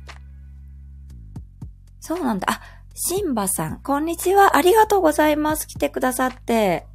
[2.02, 2.48] そうなんだ。
[2.52, 2.62] あ、
[2.94, 4.58] シンバさん、こんにちは。
[4.58, 5.68] ありがとうございます。
[5.68, 6.86] 来てくださって。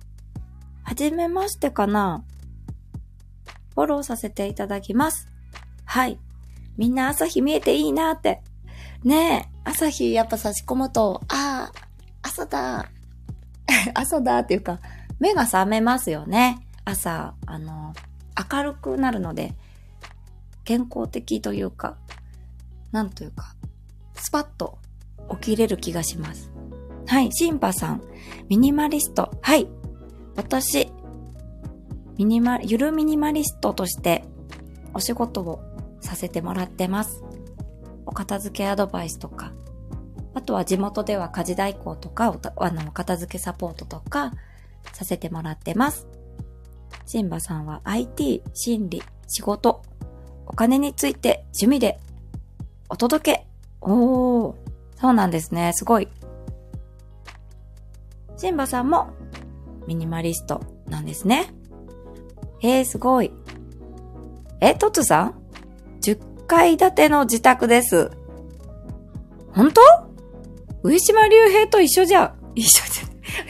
[0.82, 2.24] はじめましてかな
[3.74, 5.28] フォローさせていただきます。
[5.84, 6.18] はい。
[6.76, 8.42] みんな朝日見えていいなって。
[9.02, 11.72] ねえ、朝日やっぱ差し込むと、ああ、
[12.22, 12.90] 朝だ。
[13.94, 14.80] 朝だっていうか、
[15.20, 16.66] 目が覚めますよね。
[16.84, 17.94] 朝、あの、
[18.52, 19.54] 明るくなるので、
[20.64, 21.96] 健康的というか、
[22.90, 23.54] なんというか、
[24.14, 24.78] スパッと
[25.40, 26.50] 起きれる気がします。
[27.06, 28.02] はい、シンパさん、
[28.48, 29.30] ミニマリスト。
[29.40, 29.68] はい、
[30.34, 30.92] 私、
[32.18, 34.24] ミニマ、ゆるミニマリストとして
[34.94, 35.62] お仕事を
[36.00, 37.22] させてもらってます。
[38.04, 39.52] お片付けアドバイスとか、
[40.34, 44.32] あとは地元では家事代行とか、あの、片付けサポートとか、
[44.92, 46.06] させてもらってます。
[47.06, 49.82] シンバさんは IT、心理、仕事、
[50.46, 51.98] お金について趣味で
[52.88, 53.46] お届け。
[53.80, 54.54] おー、
[55.00, 55.72] そうなんですね。
[55.74, 56.08] すごい。
[58.36, 59.10] シンバさんも
[59.86, 61.52] ミニマリストなんですね。
[62.62, 63.32] えー、すごい。
[64.60, 65.34] え、トツさん
[66.02, 68.10] ?10 階建ての自宅です。
[69.52, 70.09] 本当？
[70.82, 72.34] 上島竜兵と一緒じゃ。
[72.54, 73.04] 一緒じゃ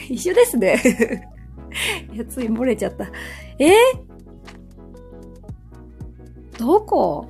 [0.09, 1.27] 一緒ですね。
[2.13, 3.09] いや、つい漏れちゃった。
[3.57, 3.71] え？
[6.53, 7.27] ー、どこ？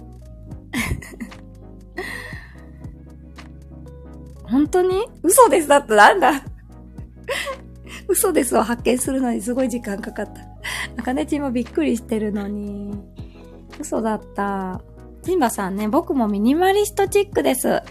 [4.44, 5.06] 本当に？
[5.24, 5.68] 嘘です。
[5.68, 6.44] だってなんだ？
[8.08, 10.42] 嘘ですを発見するのにすごい時間かかった。
[10.98, 12.94] あかねちもびっくりしてるのに。
[13.80, 14.82] 嘘だった。
[15.22, 17.82] ジンバさんね、僕もミニマリストチックです。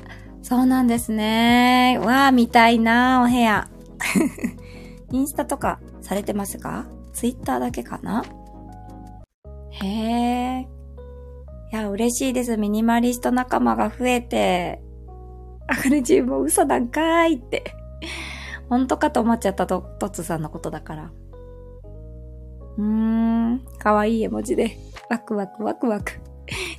[0.42, 1.98] そうなんですね。
[2.02, 3.68] わあ、見たいなお部屋。
[5.12, 6.86] インスタとかされてますか？
[7.12, 8.24] ツイッターだけかな？
[9.70, 10.68] へえ。
[11.72, 12.56] いや、嬉しいです。
[12.56, 14.82] ミニマリスト仲間が増えて。
[15.68, 17.62] あかねちも嘘なんかーいって。
[18.68, 21.10] 本当かと思っちゃったと、トツさんのことだから。
[22.78, 24.76] うーん、かわいい絵文字で。
[25.08, 26.12] ワクワクワクワク。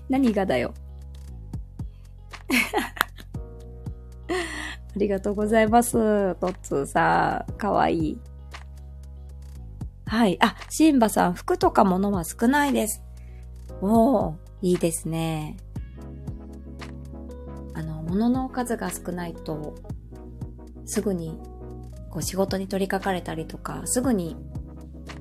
[0.09, 0.73] 何がだよ。
[4.95, 5.93] ありがとうございます。
[6.35, 7.53] トッツーさん。
[7.53, 8.19] かわいい。
[10.05, 10.37] はい。
[10.41, 13.01] あ、シンバさん、服とか物は少ないです。
[13.81, 15.57] おー、いいですね。
[17.73, 19.75] あの、物の数が少ないと、
[20.85, 21.39] すぐに、
[22.09, 24.35] こう仕事に取り掛かれたりとか、すぐに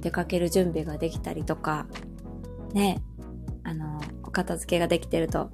[0.00, 1.86] 出かける準備ができたりとか、
[2.74, 3.00] ね、
[3.62, 5.50] あの、お片付けができてると、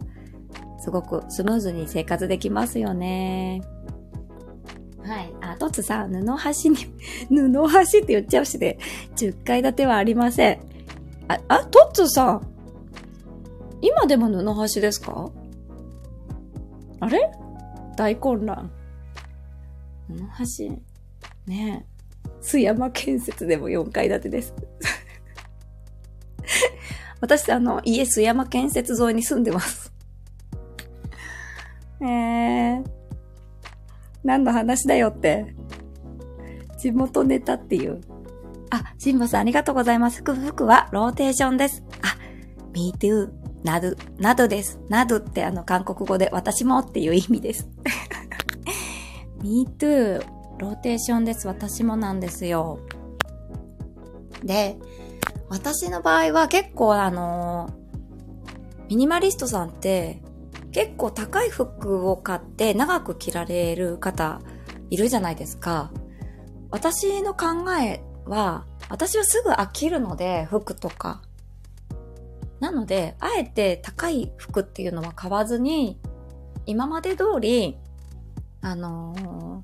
[0.78, 3.62] すごくスムーズに生活できますよね。
[5.02, 5.32] はい。
[5.40, 6.76] あ、トツさん、布端に、
[7.30, 8.78] 布端って言っちゃうしで、
[9.16, 10.58] 10階建てはありません。
[11.28, 12.46] あ、あ、トツさん、
[13.80, 15.30] 今でも布端ですか？
[17.00, 17.30] あれ？
[17.96, 18.70] 大混乱。
[20.08, 20.70] 布端、
[21.46, 21.86] ねえ。
[22.42, 24.54] 須山建設でも4階建てです。
[27.20, 29.85] 私、あの、家須山建設沿いに住んでます。
[32.00, 32.84] えー、
[34.24, 35.54] 何の話だよって。
[36.78, 38.00] 地元ネタっていう。
[38.70, 40.18] あ、シンボさんありがとうございます。
[40.18, 41.82] 服、服はローテーションです。
[42.02, 42.16] あ、
[42.72, 43.30] me too,
[43.64, 44.78] など、などです。
[44.88, 47.68] などってあの韓国語で私もっていう意味です。
[49.42, 50.22] me too,
[50.58, 51.46] ローテーションです。
[51.46, 52.80] 私もなんですよ。
[54.44, 54.76] で、
[55.48, 57.70] 私の場合は結構あの
[58.88, 60.22] ミニマリストさんって
[60.76, 64.42] 結構高い服を買って長く着られる方
[64.90, 65.90] いるじゃないですか。
[66.70, 67.46] 私の考
[67.80, 71.22] えは、私はすぐ飽きるので、服とか。
[72.60, 75.98] なので、あえて高い服っていうのは買わずに、
[76.66, 77.78] 今まで通り、
[78.60, 79.62] あのー、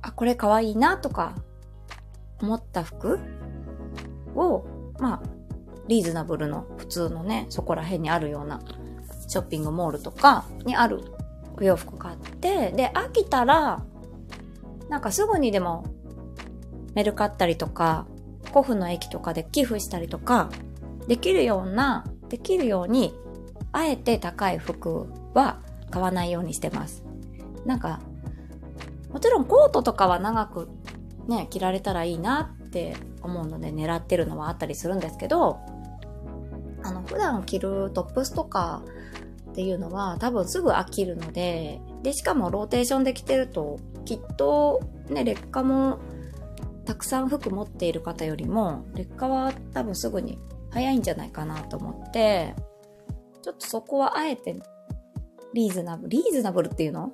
[0.00, 1.34] あ、これ可愛いなとか
[2.40, 3.20] 思った服
[4.34, 4.64] を、
[4.98, 5.22] まあ、
[5.88, 8.62] リーズナブルの普通のね、そこら辺にあるような
[9.26, 11.00] ショッピングモールとかにある
[11.58, 13.82] お洋服買って、で、飽きたら、
[14.88, 15.84] なんかすぐにでも
[16.94, 18.06] メルカったりとか、
[18.50, 20.50] 古墳の駅とかで寄付したりとか、
[21.08, 23.14] できるような、できるように、
[23.72, 25.60] あえて高い服は
[25.90, 27.04] 買わないようにしてます。
[27.64, 28.00] なんか、
[29.10, 30.68] もちろんコートとかは長く
[31.26, 35.58] ね、着られたらいいなって思うので狙ってるのはあったりするんですけど、
[36.82, 38.82] あの、普段着るトップスとか
[39.56, 45.98] っていうのは多分すぐ飽きるので、で、しかもローテーションで着てると、きっとね、劣化も
[46.84, 50.38] たくさん服持っている方よりも、劣化は多分すぐに
[50.70, 52.54] 早いんじゃないかなと思って、
[53.40, 54.60] ちょっとそこはあえて
[55.54, 57.12] リーズナブル、リーズナブルっていうの？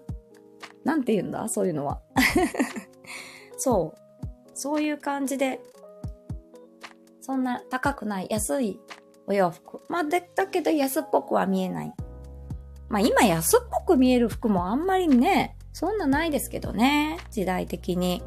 [0.83, 1.49] なんて言うんだ？
[1.49, 2.01] そういうのは。
[3.57, 3.99] そう。
[4.53, 5.61] そういう感じで、
[7.21, 8.81] そんな高くない安い
[9.29, 9.81] お洋服。
[9.89, 11.93] まあ、だけど安っぽくは見えない。
[12.93, 17.17] まあ今安っぽく見える服もあんまりね、そんなないですけどね。
[17.31, 18.23] 時代的に。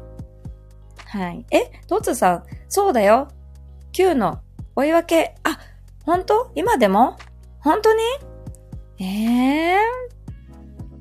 [1.04, 1.46] はい。
[1.52, 3.28] え、トツさん、そうだよ。
[3.92, 4.40] Q の
[4.74, 5.60] 追い分け、あ、
[6.04, 6.50] 本当？
[6.56, 7.16] 今でも？
[7.60, 8.02] 本当に？
[8.98, 9.78] ええ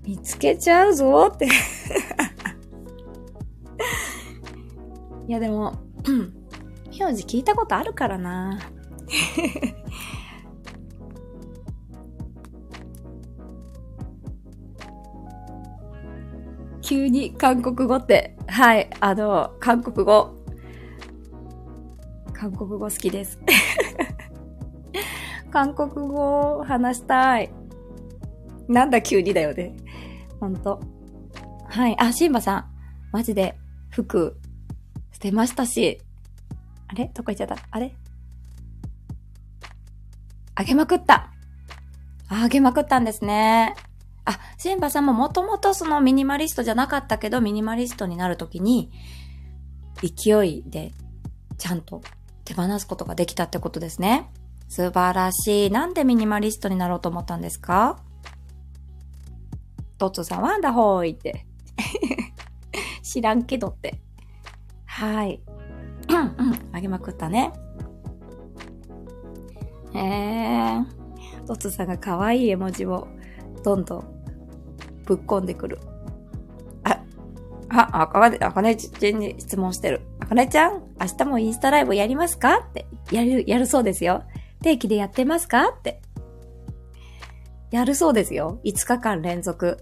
[0.04, 1.48] ー、見つけちゃうぞって
[5.28, 5.74] いやでも、
[7.00, 8.60] 名字聞いたことあるからな。
[16.86, 20.36] 急に韓国語って、はい、あの、韓国語。
[22.32, 23.40] 韓国語好きです。
[25.52, 27.50] 韓国語話したい。
[28.68, 29.76] なんだ急にだよね。
[30.40, 30.80] ほんと。
[31.68, 31.96] はい。
[32.00, 32.66] あ、シンバさん。
[33.12, 33.58] マジで
[33.90, 34.38] 服
[35.12, 36.00] 捨てましたし。
[36.88, 37.10] あれ？
[37.16, 37.58] どこ行っちゃった？
[37.72, 37.96] あれ？
[40.54, 41.32] あげまくった。
[42.28, 43.74] あげまくったんですね。
[44.26, 48.92] あ、シンバさんももともとそのミニマリストじゃなかったけど、ミニマリストになるときに、
[50.02, 50.92] 勢いで
[51.58, 52.02] ちゃんと
[52.44, 54.30] 手放すことができたってことですね。
[54.68, 55.72] 素晴らしい。
[55.72, 58.00] なんでミニマリストになろうと思ったんですか？
[59.98, 61.46] トッツさん、ワンダホーイって。
[63.04, 64.02] 知らんけどって。
[64.86, 65.42] はい。
[66.10, 66.22] うんう
[66.52, 67.54] ん、あげまくったね。
[69.94, 71.46] へえー。
[71.46, 73.08] トツさんが可愛い絵文字を
[73.64, 74.15] どんどん
[75.06, 75.80] ぶっこんでくる。
[76.84, 77.00] あ、
[77.70, 80.02] あ、あかね、あかねちゃんに質問してる。
[80.20, 82.60] あかねちゃん、明日もインスタライブやりますか？
[82.60, 82.86] って。
[83.12, 84.24] やる、やるそうですよ。
[84.62, 85.70] 定期でやってますか？
[85.70, 86.02] って。
[87.72, 88.60] やるそうですよ。
[88.64, 89.80] 5日間連続。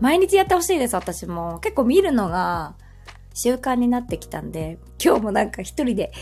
[0.00, 1.58] 毎日やってほしいです、私も。
[1.60, 2.76] 結構見るのが
[3.34, 6.12] 習慣になってきたんで、今日もなんか一人で、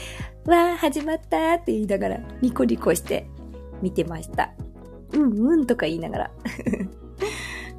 [0.46, 3.28] わー、始まったって言いながら、ニコニコして
[3.82, 4.53] 見てました。
[5.12, 6.30] うんうんとか言いながら。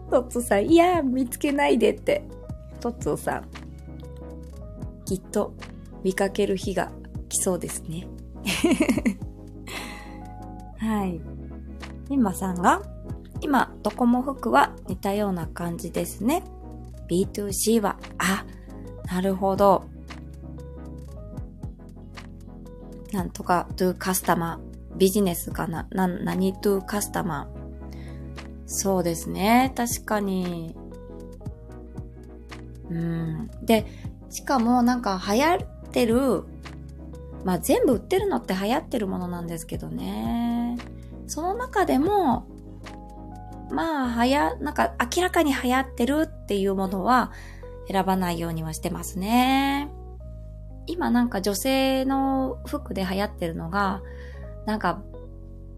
[0.10, 2.24] トッツーさん、いや、見つけないでって。
[2.80, 3.46] トッツーさん、
[5.06, 5.54] きっと
[6.04, 6.92] 見かける日が
[7.28, 8.08] 来そうですね。
[10.78, 11.22] はい。
[12.10, 12.82] リンマさんが、
[13.42, 16.44] 今、ドコモ服は似たような感じですね。
[17.10, 18.46] B2C は、あ、
[19.12, 19.84] なるほど。
[23.12, 24.60] なんとか to customer
[24.96, 25.88] ビジネスかな？
[25.92, 27.48] な、何 to customer
[28.72, 29.74] そうですね。
[29.76, 30.76] 確かに。
[32.92, 33.50] うん。
[33.64, 33.88] で、
[34.30, 36.44] しかもなんか流行ってる、
[37.44, 40.78] まあ全部売ってるのって流行ってるものなんですけどね。
[41.26, 42.48] その中でも、
[43.72, 47.32] まあ、はや、なんか明らかに流行ってるっていうものは
[47.88, 49.90] 選ばないようにはしてますね。
[50.86, 54.04] 今なんか女性の服で流行ってるのが、
[54.68, 55.02] なんか、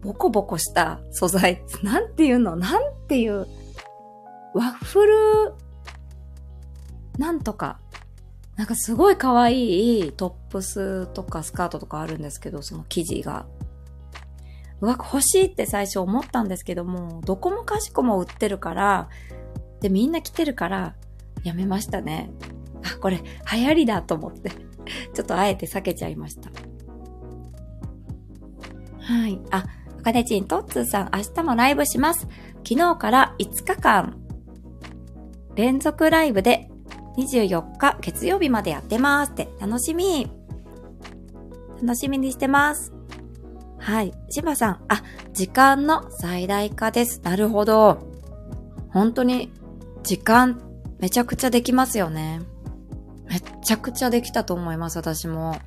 [0.02, 1.62] ボコボコした素材。
[1.82, 2.56] なんていうの？
[2.56, 3.46] なんていう、
[4.54, 5.14] ワッフル、
[7.18, 7.80] なんとか。
[8.56, 13.46] なんかすごい可愛いトップスとかスカートとかあるんですけど、その生地が。
[14.82, 19.08] うわ、欲しいって最初思ったんですけども、どこもかしこも売ってるから、
[19.80, 20.94] で、みんな着てるから、
[21.44, 22.30] やめましたね。
[22.84, 23.22] あ、これ、
[23.52, 24.50] 流行りだと思って。
[25.14, 26.50] ちょっとあえて避けちゃいました。
[28.98, 29.40] はい。
[29.50, 29.64] あ、
[30.02, 32.26] あかねちんとっつーさん、明日もライブします。
[32.68, 34.16] 昨日から5日間、
[35.54, 36.68] 連続ライブで
[37.16, 40.28] 24日月曜日までやってますって、楽しみ。
[41.80, 42.92] 楽しみにしてます。
[43.78, 44.12] はい。
[44.28, 47.20] しばさん、あ、時間の最大化です。
[47.22, 48.00] なるほど。
[48.90, 49.52] 本当に、
[50.02, 50.60] 時間、
[50.98, 52.40] めちゃくちゃできますよね。
[53.28, 55.60] めちゃくちゃできたと思います、私も。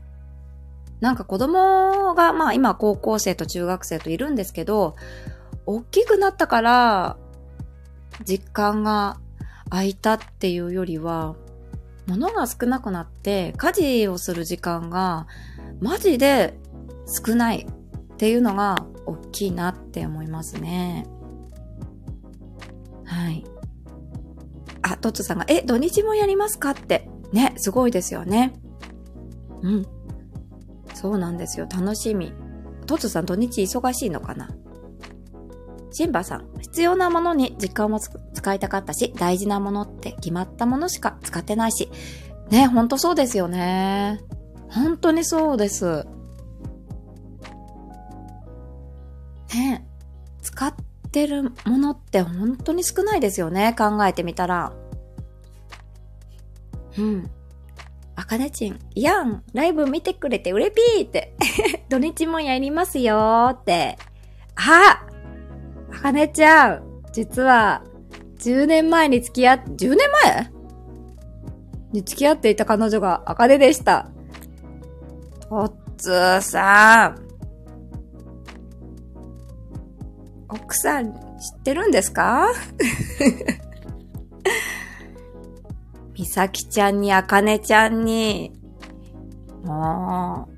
[1.05, 4.95] なんか子供が、まあ今高校生と中学生といるんですけど、
[5.67, 7.17] 大きくなったから、
[8.27, 9.19] 実感が
[9.69, 11.35] 空いたっていうよりは、
[12.07, 15.27] 物が少なくなって、家事をする時間が、
[15.79, 16.57] マジで
[17.05, 17.67] 少ない
[18.13, 21.05] っていうのが大きいなって思いますね。
[23.03, 23.45] はい。
[24.81, 27.07] あ、トッツさんが、え、土日もやりますかって。
[27.31, 28.53] ね、すごいですよね。
[29.61, 29.94] うん。
[30.95, 31.67] そうなんですよ。
[31.69, 32.33] 楽しみ。
[32.87, 34.49] トツさん土日忙しいのかな？
[35.91, 41.91] シンバさん、必要なものに時間も使いたかったし、大事なものって決まったものしか使ってないし。
[42.49, 44.21] ね、ほんとそうですよね。
[44.69, 46.05] 本当にそうです。
[49.53, 49.87] ね、
[50.41, 50.73] 使っ
[51.11, 53.75] てるものって本当に少ないですよね。
[53.77, 54.73] 考えてみたら。
[56.97, 57.29] うん。
[58.17, 61.35] あかねちん、いやん、ライブ見てくれてうれぴーって。
[61.89, 63.97] 土日もやりますよーって。
[64.55, 65.05] あ
[65.91, 67.83] あかねちゃん、実は、
[68.39, 70.51] 10年前に付き合っ、10年前？
[71.91, 74.09] に付き合っていた彼女があかねでした。
[75.49, 77.25] とっつーさん、
[80.49, 82.47] 奥さん知ってるんですか？
[86.17, 88.53] みさきちゃんにあかねちゃんに、
[89.63, 90.55] もう。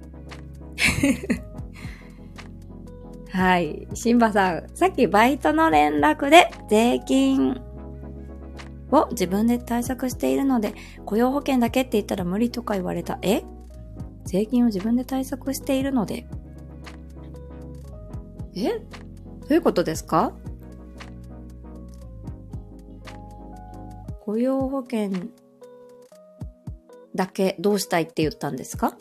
[3.36, 3.88] はい。
[3.94, 7.60] シンバさん、さっきバイトの連絡で税金
[8.92, 10.74] を自分で対策しているので、
[11.06, 13.18] 雇用保険だけって言ったら無理とか言われた。
[13.22, 13.44] え？
[14.26, 16.28] 税金を自分で対策しているので。
[18.56, 18.80] え？
[18.80, 18.84] ど
[19.50, 20.34] ういうことですか？
[24.22, 25.10] 雇用保険
[27.18, 28.96] だけどうしたいって言ったんですか？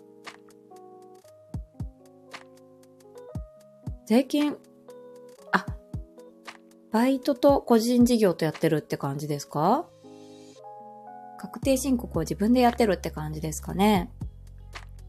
[4.07, 4.57] 税金、
[5.53, 5.67] あ、
[6.91, 9.87] バイトと個人事業とやってるって感じですか？
[11.39, 14.11] 確定申告を自分でやってるって感じですかね。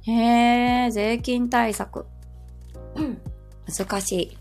[0.02, 2.06] へえ、税金対策。
[3.78, 4.38] 難しい。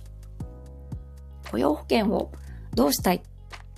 [1.50, 2.32] 雇用保険を
[2.74, 3.20] どうしたいっ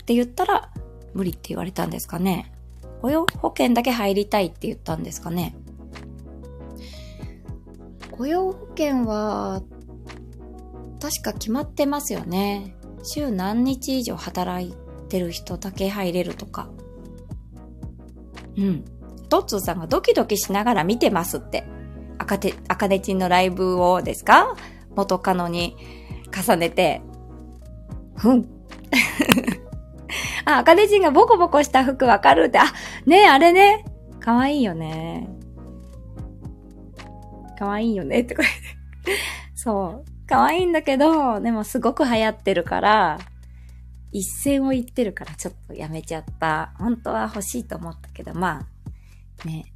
[0.07, 0.73] て言ったら
[1.13, 2.53] 無理って言われたんですかね。
[3.01, 5.57] 雇用保険だけ入りたいって言ったんですかね。
[8.11, 9.63] 雇用保険は、
[11.01, 12.75] 確か決まってますよね。
[13.05, 14.75] 週何日以上働い
[15.09, 16.69] てる人だけ入れるとか。
[18.57, 18.85] うん。
[19.29, 21.65] トッツーさんがドキドキしながら見てますって。
[22.19, 24.57] 赤て、赤ネチンのライブをですか？
[24.97, 25.77] 元カノに
[26.37, 27.01] 重ねて。
[28.17, 28.49] ふん。
[30.45, 32.59] あ、赤ネチンがボコボコした服わかるって。
[32.59, 32.65] あ、
[33.07, 33.85] ねえあれね。
[34.21, 35.29] かわいいよね。
[37.59, 38.49] かわいいよねってこれ。
[39.55, 40.29] そう。
[40.29, 43.19] かわいいんだけど、でもすごく流行ってるから、
[44.13, 46.73] 一線を言ってるからちょっとやめちゃった。
[46.79, 48.67] 本当は欲しいと思ったけど、ま
[49.45, 49.73] あ、ね。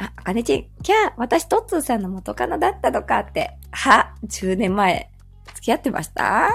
[0.00, 3.56] あ、あかねちん、キャー、私トッツーさんの元カノだったのかって。
[3.70, 5.10] は、10年前、
[5.54, 6.50] 付き合ってました？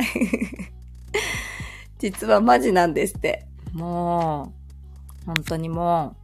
[1.98, 3.46] 実はマジなんですって。
[3.72, 4.52] も
[5.22, 6.16] う、本当にも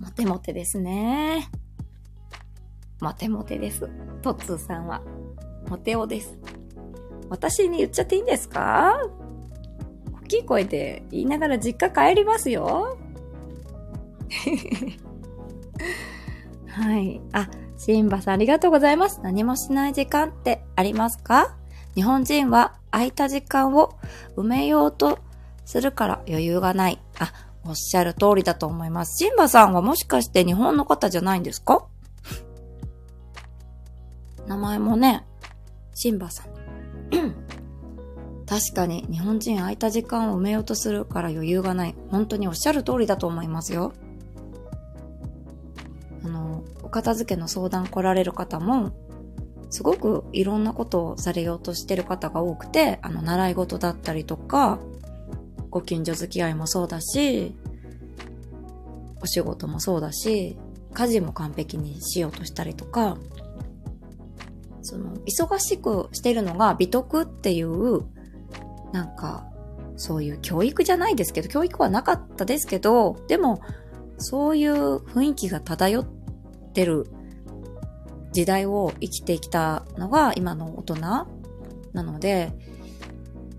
[0.00, 1.48] う、モテモテですね。
[3.00, 3.88] モテモテです。
[4.22, 5.02] トッツーさんは。
[5.68, 6.36] モテオです。
[7.28, 8.94] 私に言っちゃっていいんですか？
[10.24, 12.98] 大きい声で言いながら実家帰りますよ。
[16.68, 17.20] はい。
[17.32, 19.20] あ、シンバさんありがとうございます。
[19.22, 21.56] 何もしない時間ってありますか？
[21.94, 23.98] 日本人は空いた時間を
[24.36, 25.18] 埋めようと
[25.64, 27.00] するから余裕がない。
[27.18, 27.32] あ、
[27.64, 29.16] おっしゃる通りだと思います。
[29.24, 31.86] シンバさんはもしかして日本の方じゃないんですか？
[34.46, 35.24] 名前もね、
[35.94, 36.46] シンバさん。
[38.44, 41.94] 確かに日本人空いた時間を埋めようとするから余裕がない。
[42.10, 43.92] 本当におっしゃる通りだと思いますよ。
[46.24, 48.92] あの、お片付けの相談来られる方も、
[49.72, 54.78] すごくいろんなことをされようとしてる方が多くて、あの、習い事だったりとか、
[55.70, 57.56] ご近所付き合いもそうだし、
[59.22, 60.58] お仕事もそうだし、
[60.92, 63.16] 家事も完璧にしようとしたりとか、
[64.82, 68.02] その、忙しくしてるのが美徳っていう、
[68.92, 69.46] なんか、
[69.96, 73.62] そういう教育じゃないですけど、教育はなかったですけど、でも、
[74.18, 76.06] そういう雰囲気が漂っ
[76.74, 77.06] てる
[78.32, 81.26] 時代を生きてきたのが今の大人な
[81.94, 82.52] ので、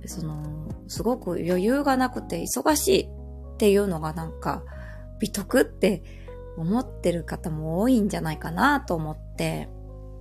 [0.05, 0.43] その、
[0.87, 4.63] すごく余裕がなくて忙しいっていうのがなんか
[5.19, 6.03] 美徳って
[6.57, 9.69] 思ってる方も多いんじゃないかなと思って、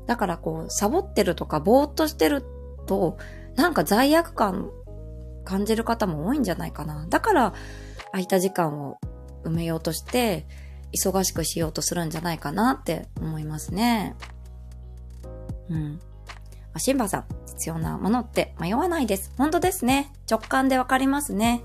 [0.07, 2.45] だからこう、サボってるとかぼーっとしてる
[2.87, 3.19] と、
[3.57, 4.71] なんか罪悪感
[5.45, 7.07] 感じる方も多いんじゃないかな。
[7.09, 7.55] だから、
[8.13, 8.99] 空いた時間を
[9.45, 10.47] 埋めようとして、
[10.93, 14.15] 忙しくしようとするんじゃないかなって思いますね。
[15.73, 16.01] うん。
[16.79, 19.33] シンバさん、必要なものって迷わないです。
[19.37, 20.13] 本当ですね。
[20.31, 21.63] 直感でわかりますね。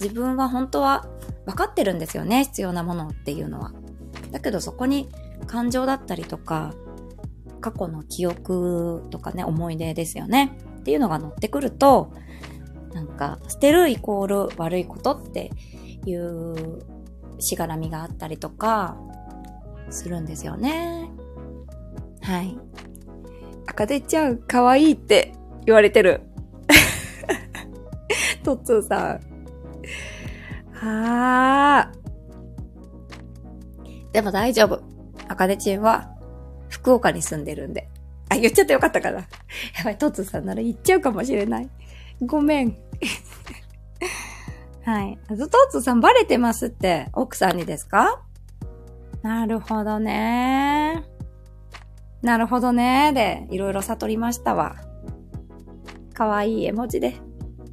[0.00, 1.06] 自分は本当は
[1.46, 2.44] 分かってるんですよね。
[2.44, 3.72] 必要なものっていうのは。
[4.30, 5.08] だけどそこに
[5.46, 6.74] 感情だったりとか、
[7.60, 10.56] 過去の記憶とかね、思い出ですよね。
[10.80, 12.12] っていうのが乗ってくると、
[12.92, 15.50] なんか、捨てるイコール悪いことって
[16.04, 16.80] いう
[17.40, 18.96] しがらみがあったりとか、
[19.90, 21.10] するんですよね。
[22.22, 22.58] はい。
[23.66, 25.32] 赤出ちゃう、可愛いって
[25.66, 26.20] 言われてる。
[28.44, 29.20] トッツーさん。
[30.72, 32.04] はー。
[34.12, 34.82] でも大丈夫。
[35.28, 36.10] 赤出ちんは
[36.68, 37.88] 福岡に住んでるんで。
[38.28, 39.20] あ、言っちゃってよかったかな。
[39.20, 39.26] や
[39.84, 41.68] ばい、トツさんなら言っちゃうかもしれない。
[42.22, 42.76] ごめん。
[44.84, 45.18] はい。
[45.28, 48.20] トッツーさんバレてますって、奥さんにですか？
[49.22, 51.02] なるほどね。
[52.24, 53.12] なるほどね。
[53.12, 54.76] で、いろいろ悟りましたわ。
[56.14, 57.16] かわいい絵文字で。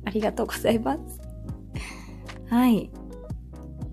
[0.04, 1.22] ありがとうございます。
[2.50, 2.92] はい。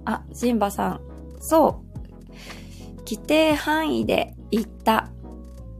[0.04, 1.00] あ、シンバさん。
[1.38, 2.96] そう。
[3.08, 5.10] 規定範囲で言った。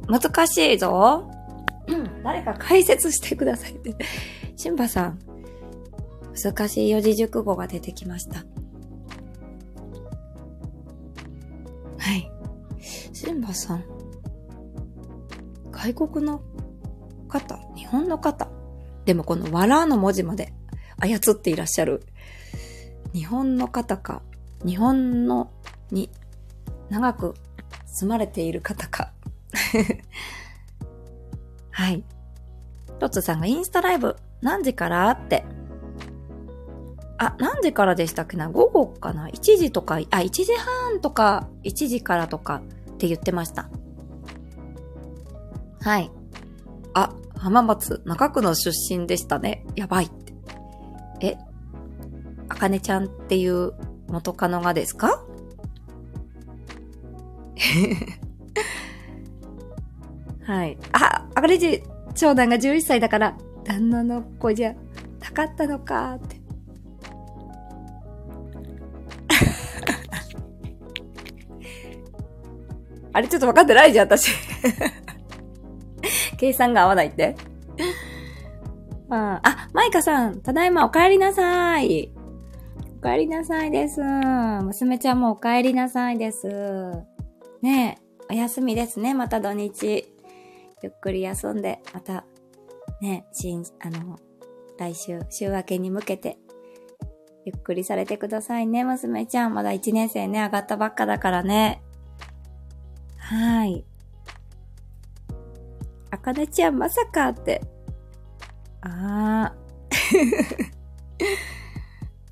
[0.07, 1.29] 難しいぞ。
[2.22, 3.97] 誰か解説してくださいって。
[4.55, 5.18] シンバさん、
[6.41, 8.45] 難しい四字熟語が出てきました。
[11.99, 12.31] はい。
[13.12, 13.85] シンバさん、
[15.79, 16.43] 外国の
[17.29, 18.49] 方、日本の方、
[19.05, 20.53] でもこのわらの文字まで
[20.99, 22.03] 操っていらっしゃる
[23.14, 24.22] 日本の方か、
[24.66, 25.53] 日本の
[25.93, 26.11] に
[26.91, 27.35] 長く
[27.87, 29.12] 住まれている方か。
[31.70, 32.03] はい。
[32.99, 35.45] トッツさんがインスタライブ何時からって。
[37.18, 38.49] あ、何時からでしたっけな？
[38.49, 43.70] 午後かな ?1 時とか、あ、1時半とか、1時からとかって言ってました。
[45.81, 46.11] はい。
[46.95, 49.64] あ、浜松中区の出身でしたね。
[49.76, 50.35] やばいって。
[51.20, 51.37] え、
[52.49, 53.72] あかねちゃんっていう
[54.09, 55.24] 元カノがですか？
[60.45, 60.79] はい。
[60.93, 61.83] あ、あかねち、
[62.14, 64.74] 長男が11歳だから、旦那の子じゃ
[65.20, 66.41] なかったのかって。
[73.12, 74.33] あれちょっと分かってないじゃん、私。
[76.39, 77.36] 計算が合わないって。
[79.11, 82.12] あ、あ、マイカさん、ただいまお帰りなさい。
[83.01, 84.01] お帰りなさいです。
[84.01, 86.49] 娘ちゃんもお帰りなさいです。
[87.61, 87.99] ね
[88.30, 90.14] え、お休みですね、また土日。
[90.82, 92.24] ゆっくり休んで、また、
[93.01, 94.18] ね、新、あの、
[94.78, 96.39] 来週、週明けに向けて、
[97.45, 99.55] ゆっくりされてくださいね、娘ちゃん。
[99.55, 101.82] まだ1年生ね、上がったばっかだからね。
[103.16, 103.84] はい。
[106.19, 107.62] あかねちゃんまさかって。
[108.81, 109.55] ああ。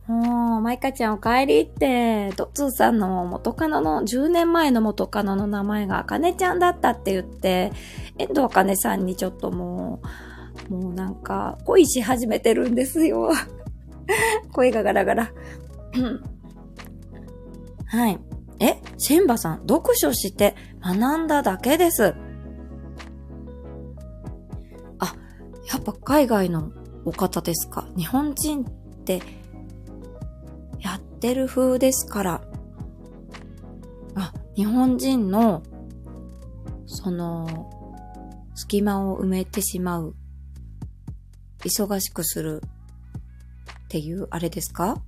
[0.12, 7.72] もう、マイカちゃんお帰りって、トッツーさんの元カノの、10年前の元カノの名前があかねちゃんだったって言って、
[8.18, 10.00] 遠藤あかねさんにちょっとも
[10.70, 13.32] う、もうなんか、恋し始めてるんですよ。
[14.52, 15.32] 声がガラガラ。
[17.86, 18.20] はい。
[18.60, 22.14] え、シェンバさん、読書して学んだだけです。
[25.68, 26.72] やっぱ海外の
[27.04, 27.86] お方ですか？
[27.96, 28.64] 日本人っ
[29.04, 29.20] て
[30.80, 32.42] やってる風ですから。
[34.14, 35.62] あ、日本人の
[36.86, 37.70] その
[38.54, 40.14] 隙間を埋めてしまう。
[41.64, 42.62] 忙しくする
[43.84, 45.02] っていうあれですか？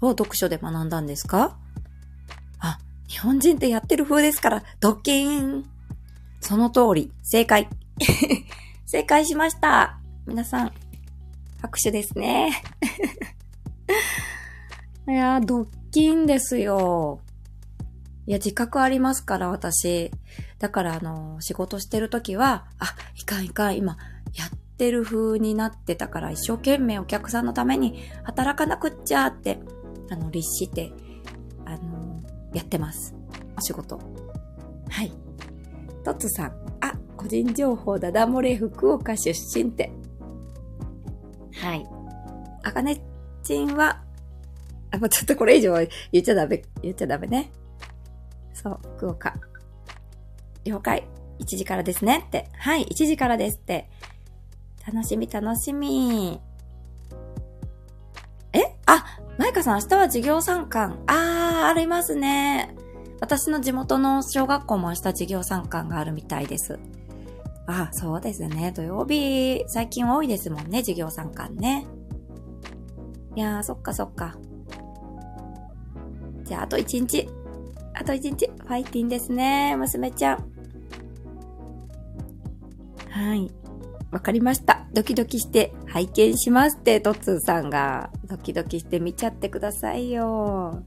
[0.00, 1.58] を読書で学んだんですか？
[2.60, 5.64] あ日本人ってやってる風ですから、ドッキン
[6.40, 7.68] その通り、正解。
[8.86, 9.98] 正解しました。
[10.26, 10.72] 皆さん、
[11.60, 12.50] 拍手ですね。
[15.06, 17.20] いやドッキンですよ。
[18.26, 20.10] いや、自覚ありますから、私。
[20.58, 23.98] だから、あの、仕事してるときは、あ、いかんいかん、今、
[24.32, 29.60] やってる風になってたから、一生懸命お客さんのために働かなくっちゃって、
[30.10, 30.90] あの、律して、
[31.66, 32.22] あの、
[32.54, 33.14] やってます。
[33.58, 34.00] お仕事。
[34.88, 35.12] はい。
[36.02, 36.52] トツさん。
[36.80, 39.92] あ、個人情報ダダ漏れ福岡出身って。
[41.64, 41.86] はい。
[42.62, 43.00] あかね
[43.42, 44.02] ちんは、
[44.90, 45.74] あ、もうちょっとこれ以上
[46.12, 47.50] 言っちゃダメ、言っちゃダメね。
[48.52, 49.34] そう、福岡。
[50.64, 51.08] 了解。
[51.38, 52.48] 1時からですねって。
[52.58, 53.88] はい、1時からですって。
[54.86, 56.38] 楽しみ楽しみ。
[58.52, 58.60] え？
[58.86, 61.02] あ、マイカさん明日は授業参観。
[61.06, 62.74] あー、ありますね。
[63.20, 66.78] 私の地元の小学校も明日授業参観があるみたいです。
[67.66, 68.72] あ、そうですね。
[68.72, 71.86] 土曜日、最近多いですもんね、授業参観ね。
[73.34, 74.36] いやー、そっかそっか。
[76.44, 77.28] じゃあ、あと一日。
[77.94, 78.46] あと一日。
[78.46, 80.44] ファイティンですね、娘ちゃん。
[83.08, 83.50] はい。
[84.10, 84.86] わかりました。
[84.92, 88.10] ドキドキして拝見しますって、トッツーさんが。
[88.26, 90.82] ドキドキして見ちゃってくださいよ。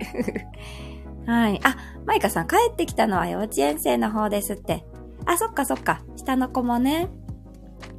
[1.26, 1.60] はい。
[1.62, 1.76] あ、
[2.06, 4.84] マイカさん帰ってきたのは幼稚園生の方ですって。
[5.26, 6.02] あ、そっかそっか。
[6.16, 7.08] 下の子もね。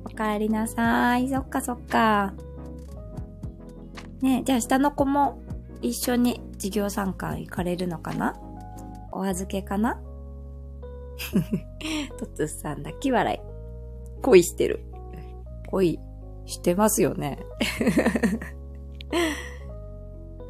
[0.05, 1.29] お帰りなさい。
[1.29, 2.33] そっかそっか。
[4.21, 5.41] ねじゃあ下の子も
[5.81, 8.35] 一緒に授業参観行かれるのかな？
[9.11, 10.01] お預けかな？
[12.17, 13.39] トツさん泣き笑い。
[14.21, 14.85] 恋してる。
[15.69, 15.99] 恋
[16.45, 17.39] してますよね。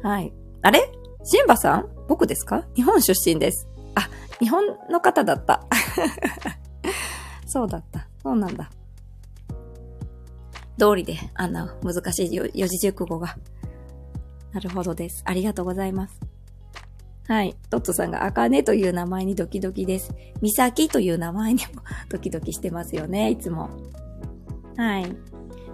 [0.02, 0.32] はい。
[0.62, 0.80] あれ？
[1.24, 1.88] シンバさん？
[2.08, 2.66] 僕ですか？
[2.76, 3.66] 日本出身です。
[3.94, 4.08] あ、
[4.38, 5.64] 日本の方だった。
[7.46, 8.08] そうだった。
[8.22, 8.70] そうなんだ。
[10.78, 13.36] 通りで、あんな難しい四字熟語が。
[14.52, 15.22] なるほどです。
[15.26, 16.20] ありがとうございます。
[17.26, 17.56] はい。
[17.70, 20.14] トットさんが、あかねという名前にドキドキです。
[20.42, 23.70] みさきという名前にも ドキドキしてますよね、いつも。
[24.76, 25.16] はい。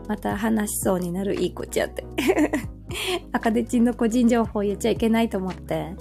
[0.07, 2.05] また話しそうになるいい子ちゃんって。
[3.33, 5.95] あかねちんの個人情報言っちゃいけないと思って。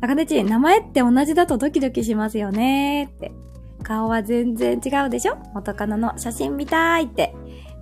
[0.00, 3.32] あかねちん、名前って同じだとドキドキしますよねって。
[3.82, 5.36] 顔は全然違うでしょ？
[5.54, 7.34] 元カノの写真見たいって。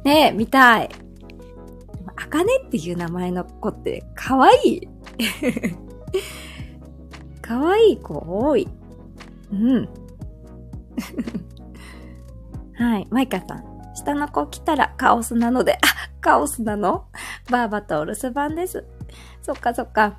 [0.05, 0.89] ねえ、見たい。
[2.17, 4.89] あかねっていう名前の子って可愛い。
[7.43, 8.69] 可愛い子多い。
[9.53, 9.89] うん。
[12.75, 13.07] はい。
[13.11, 13.65] マイカさん。
[13.95, 15.79] 下の子来たらカオスなので、あ、
[16.21, 17.07] カオスなの？
[17.51, 18.85] バーバとお留守番です。
[19.43, 20.19] そっかそっか。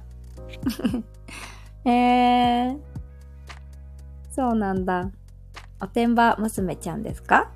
[1.86, 2.78] えー。
[4.32, 5.10] そうなんだ。
[5.82, 7.52] おてんば娘ちゃんですか？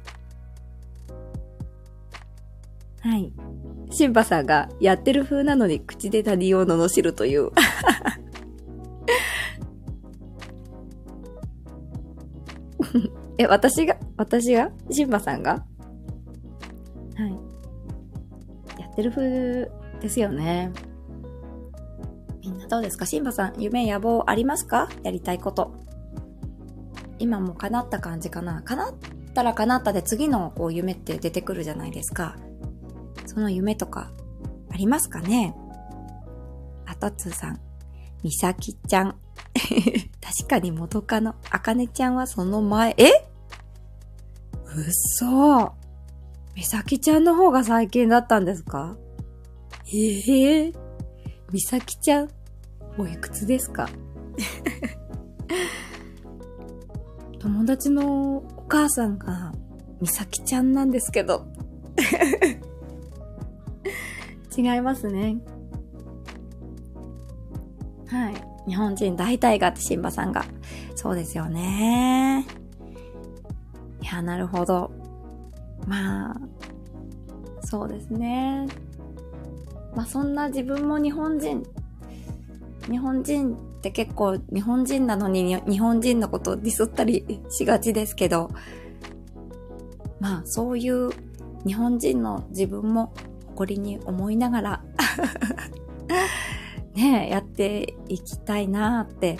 [3.01, 3.33] はい。
[3.91, 7.51] シンバさんがやってる風なのに口で他人を罵るという
[13.37, 13.97] え、私が？
[14.15, 14.71] 私が？
[14.89, 15.65] シンバさんが？
[17.15, 17.31] はい。
[18.79, 19.69] やってる風
[19.99, 20.71] ですよね。
[22.41, 23.05] みんなどうですか？
[23.05, 24.87] シンバさん、夢、野望ありますか？
[25.03, 25.82] やりたいこと。
[27.23, 28.61] 今も叶った感じかな。
[28.63, 28.93] 叶っ
[29.33, 32.35] たら叶ったで次のこう夢って出てくるじゃないですか。
[33.25, 34.11] その夢とか、
[34.69, 35.55] ありますかね？
[36.85, 37.61] あとつーさん、
[38.23, 39.15] みさきちゃん。
[40.19, 43.07] 確かに元カノ、あかねちゃんはその前、え？
[44.65, 45.73] うそ
[46.55, 48.97] みさきちゃんの方が最近だったんですか？
[49.93, 50.67] ええ。
[50.67, 50.73] ー、
[51.53, 52.29] みさきちゃん、
[52.97, 53.87] おいくつですか？
[57.43, 59.51] 友達のお母さんが、
[59.99, 61.45] みさきちゃんなんですけど。
[64.57, 65.35] 違いますね。
[68.07, 68.35] はい。
[68.65, 70.45] 日本人大体がってシンバさんが。
[70.95, 72.47] そうですよね。
[74.01, 74.89] いや、なるほど。
[75.85, 76.37] まあ、
[77.65, 78.67] そうですね。
[79.93, 81.61] まあそんな自分も日本人、
[82.89, 88.49] 日本人って結構日本人なのに日本人のことをディスったりしがちですけど、
[90.21, 91.09] まあそういう
[91.65, 93.13] 日本人の自分も
[93.47, 94.83] 誇りに思いながら
[96.95, 99.37] ねやっていきたいなって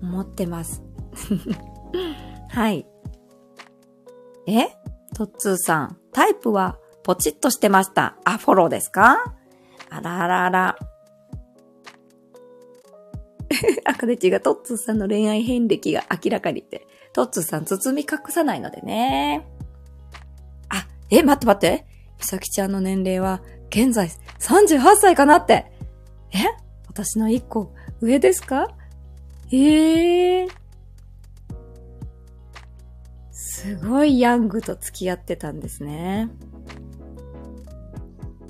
[0.00, 0.84] 思ってます。
[2.50, 2.86] はい。
[4.46, 4.68] え？
[5.16, 8.16] トッツーさん、タイプはポチッとしてました。
[8.24, 9.34] あ、フォローですか？
[9.90, 10.78] あらあらあら。
[13.84, 16.86] あかねちがトッツーさんの恋愛遍歴が明らかにって。
[17.12, 19.46] トッツーさん包み隠さないのでね。
[20.68, 21.86] あ、え、待って待って。
[22.18, 24.08] みさきちゃんの年齢は現在
[24.38, 25.72] 38歳かなって。
[26.32, 26.38] え
[26.88, 28.68] 私の一個上ですか？
[29.52, 30.48] ええー、
[33.32, 36.30] すごいヤングと付き合ってたんですね。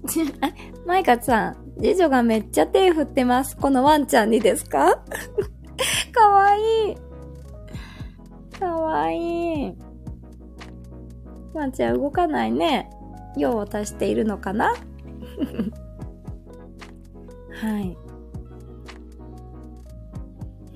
[0.86, 3.56] マイカさん、次女がめっちゃ手振ってます。
[3.56, 5.02] このワンちゃんにですか？
[6.12, 6.96] かわいい。
[8.58, 9.74] かわいい。
[11.54, 12.90] ワンちゃん動かないね。
[13.36, 14.74] 用を足しているのかな？
[17.62, 17.96] はい。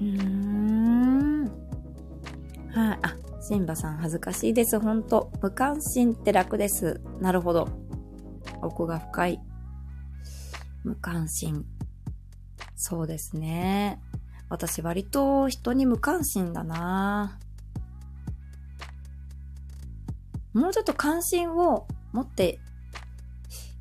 [0.01, 1.45] うーん。
[2.71, 2.99] はい。
[3.03, 4.81] あ、シンバさん恥ずかしいです。
[4.81, 5.31] ほんと。
[5.43, 7.01] 無関心って楽です。
[7.21, 7.69] なるほど。
[8.63, 9.41] 奥が深い。
[10.85, 11.65] 無関心。
[12.77, 14.01] そうですね。
[14.49, 17.39] 私割と人に無関心だな
[20.53, 22.61] もうちょっと関心を持って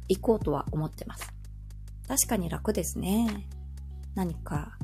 [0.07, 1.31] いこうとは思ってます。
[2.07, 3.47] 確かに楽ですね。
[4.15, 4.77] 何か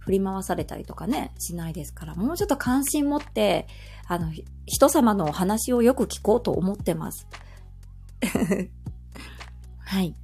[0.00, 3.66] 振り回されたりとかね、しないですから、もうちょっと関心持って、
[4.06, 4.30] あの、
[4.66, 7.26] 人様のお話をよく聞こうと思ってます。
[9.80, 10.14] はい。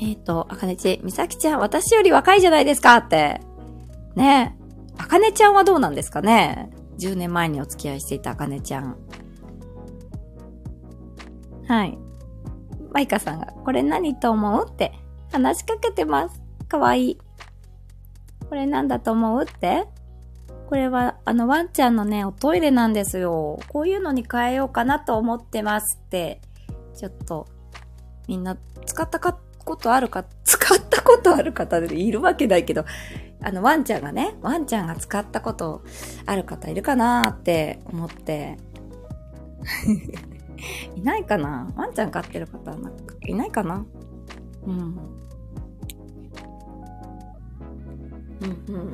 [0.00, 3.40] えっ、ー、と、あかねち、みさきちゃん、私より若いじゃないですかって。
[4.14, 4.58] ねえ。
[4.96, 8.96] あかねちゃんはどうなんですかね ?10 年前にお付き合いしていたあかねちゃん。
[11.66, 11.98] はい。
[12.92, 14.92] マイカさんが、これ何と思うって
[15.32, 16.40] 話しかけてます。
[16.68, 17.18] かわいい。
[18.48, 19.84] これなんだと思うって
[20.68, 23.58] これは、あの、ワンちゃんのね、おトイレなんですよ。
[23.68, 26.40] こういうのに変えようかなと思ってますって。
[26.94, 27.46] ちょっと、
[28.26, 29.38] みんな、使ったか、
[29.68, 32.86] ことあるか、使ったことある方でいるわけないけど、
[33.42, 35.82] あの、ワンちゃんがね、ワンちゃんが使ったこと
[36.24, 38.56] ある方いるかなって思って。
[40.96, 41.70] いないかな？
[41.76, 43.84] ワンちゃん飼ってる方なんかいないかな？
[44.66, 44.74] うん。
[44.74, 44.96] うん
[48.68, 48.90] うん。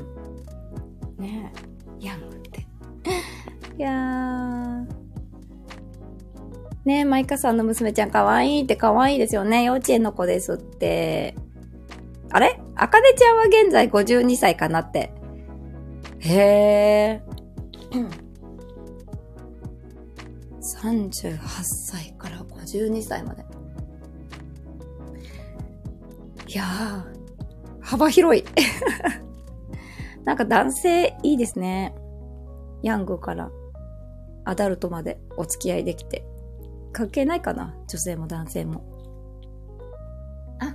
[1.18, 1.52] ね
[2.00, 2.66] え、ヤングって。
[3.78, 4.63] いやー。
[6.84, 9.64] ね、マイカさんの娘ちゃん可愛いって可愛いですよね。
[9.64, 11.34] 幼稚園の子ですって。
[12.30, 12.60] あれ？
[12.76, 15.12] あかねちゃんは現在52歳かなって。
[16.18, 17.22] へえ。
[20.60, 23.44] 38歳から52歳まで。
[26.48, 27.02] いやー、
[27.80, 28.44] 幅広い。
[30.24, 31.94] なんか男性いいですね。
[32.82, 33.50] ヤングから
[34.44, 36.26] アダルトまでお付き合いできて。
[36.94, 37.74] 関係ないかな？
[37.88, 38.84] 女性も男性も。
[40.60, 40.74] あ、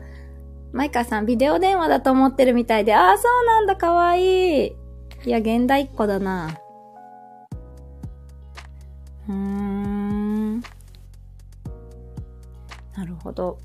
[0.71, 2.93] マイカさんビデオ電話だと思ってるみたいで。
[2.93, 4.75] ああ、そうなんだ、かわいい。
[5.25, 6.59] いや、現代っ子だな。
[9.27, 10.59] うーん。
[12.95, 13.57] なるほど。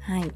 [0.00, 0.30] はい。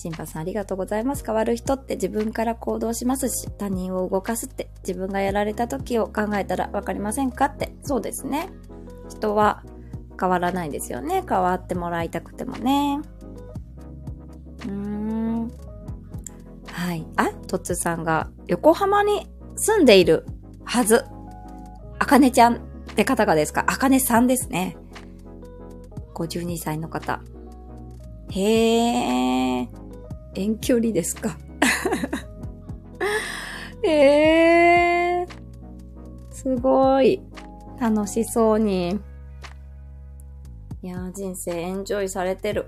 [0.00, 1.24] シンパさんありがとうございます。
[1.24, 7.74] 変わる人って自分から行動しますし、他人を動かすって自分がやられた時を考えたらわかりませんかって。
[7.82, 8.48] そうですね。
[9.10, 9.62] 人は
[10.18, 11.22] 変わらないですよね。
[11.28, 13.00] 変わってもらいたくてもね。
[14.64, 15.50] うーん。
[16.66, 17.06] はい。
[17.16, 19.26] あ、とつさんが横浜に
[19.56, 20.24] 住んでいる
[20.64, 21.04] はず。
[21.98, 22.58] あかねちゃんっ
[22.94, 23.64] て方がですか？
[23.66, 24.78] あかねさんですね。
[26.14, 27.20] 52歳の方。
[28.30, 29.89] へー。
[30.34, 31.36] 遠距離ですか
[33.84, 35.28] えー、
[36.30, 37.20] すごい。
[37.80, 39.00] 楽しそうに。
[40.82, 42.66] いや、人生エンジョイされてる。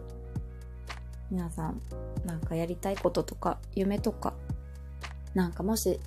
[1.30, 1.82] 皆さん、
[2.24, 4.32] なんかやりたいこととか、夢とか、
[5.34, 6.00] なんかもし、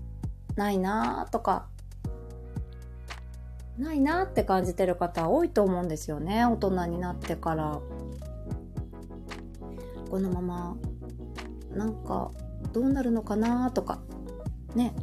[0.56, 1.68] ないなーとか、
[3.78, 6.45] ないなーって感じてる方多いと思うんですよね。
[6.45, 7.80] 大人になってから。
[10.10, 10.78] このまま
[11.76, 12.32] なんか
[12.73, 13.99] どうなるのかなとか
[14.76, 14.93] ね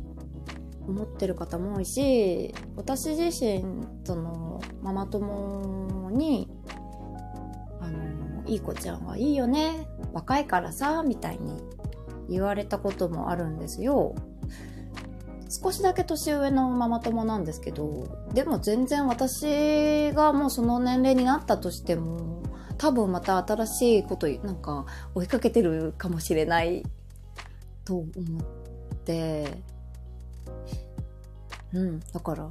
[0.87, 6.49] 思ってる方も多いし私自身そのママ友に
[7.81, 11.63] あのいい子ちゃんはいいよね若いからさみたいに
[12.29, 14.15] 言われたこともあるんですよ。
[15.49, 22.43] 少しだけ年上のママ友なんですけどでも全然私がもうその年齢になったとしても
[22.83, 26.83] 多分また新しいことなんか追いかけてるかもしれない
[27.85, 29.63] と思って。
[31.73, 32.51] うんだから。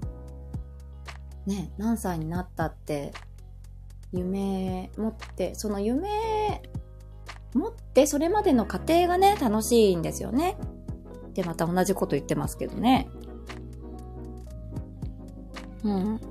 [1.46, 3.12] ね何歳になったって
[4.14, 6.62] 夢持ってその夢
[7.54, 10.56] 持ってそれまでの過程がね楽しいんですよね。
[11.34, 13.10] でまた同じこと言ってますけどね。
[15.84, 16.22] うん。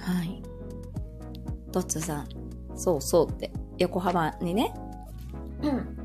[0.00, 0.45] はい。
[1.76, 2.28] トッツさん、
[2.74, 4.72] そうそうって、横浜にね。
[5.62, 5.96] うん。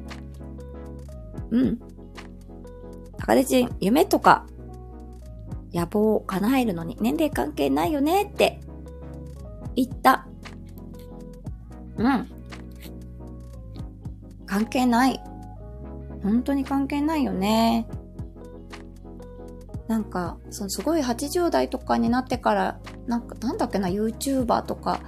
[1.52, 1.80] うん。
[3.18, 4.46] 赤でちん、夢とか、
[5.74, 8.60] 野望を叶えるのに年齢関係ないよねって
[9.78, 10.28] 言った。
[11.96, 12.28] うん。
[14.46, 15.22] 関係ない。
[16.22, 17.88] 本当に関係ないよね。
[19.88, 25.00] なんか、そのすごい80代とかになってから、なんか、なんだっけな、YouTuber とか、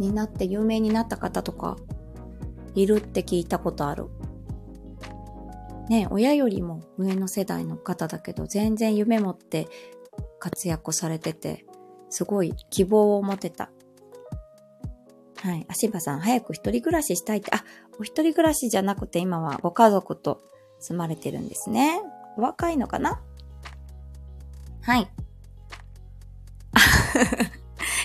[0.00, 1.76] になって有名になった方とか
[2.74, 4.06] いるって聞いたことある。
[5.88, 9.68] ね親よりも上の世代の方だけど全然夢持って
[10.38, 11.66] 活躍されてて
[12.08, 13.70] すごい希望を持てた。
[15.42, 15.66] はい。
[15.68, 17.64] 足場さん、早く一人暮らししたいって、あ、
[17.98, 20.42] お一人暮らしじゃなくて今はご家族と
[20.80, 22.02] 住まれてるんですね。
[22.36, 23.22] お若いのかな？
[24.82, 25.10] はい。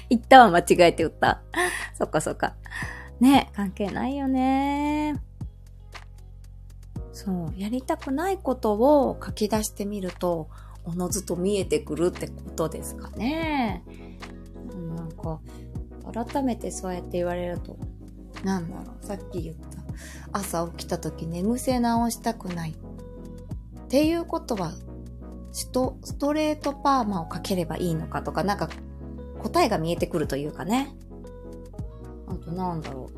[0.09, 1.41] 言ったは間違えて言った。
[1.97, 2.55] そっかそっか。
[3.19, 5.21] ね、関係ないよね。
[7.13, 10.49] そう、やりたくないことを書き出してみると、
[10.83, 13.83] おのずと見えてくるってことですかね。
[14.95, 15.39] なんか、
[16.13, 17.77] 改めてそうやって言われると、
[18.43, 20.39] なんだろう、さっき言った。
[20.39, 22.71] 朝起きた時眠せ直したくない。
[22.71, 24.73] っていうことは、
[25.51, 28.69] ストストレートパーマをかければいいのかとか、なんか
[29.45, 30.95] 答えが見えてくるというかね。
[32.27, 33.11] あとなんだろ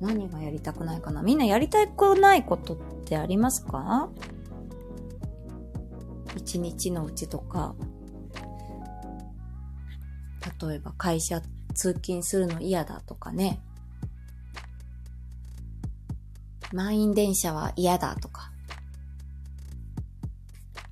[0.00, 0.04] う。
[0.04, 4.08] 何がやりたくないかなみんなやりたくないことってありますか？
[6.36, 7.74] 一日のうちとか、
[10.64, 11.42] 例えば会社
[11.74, 13.60] 通勤するの嫌だとかね。
[16.72, 18.52] 満員電車は嫌だとか。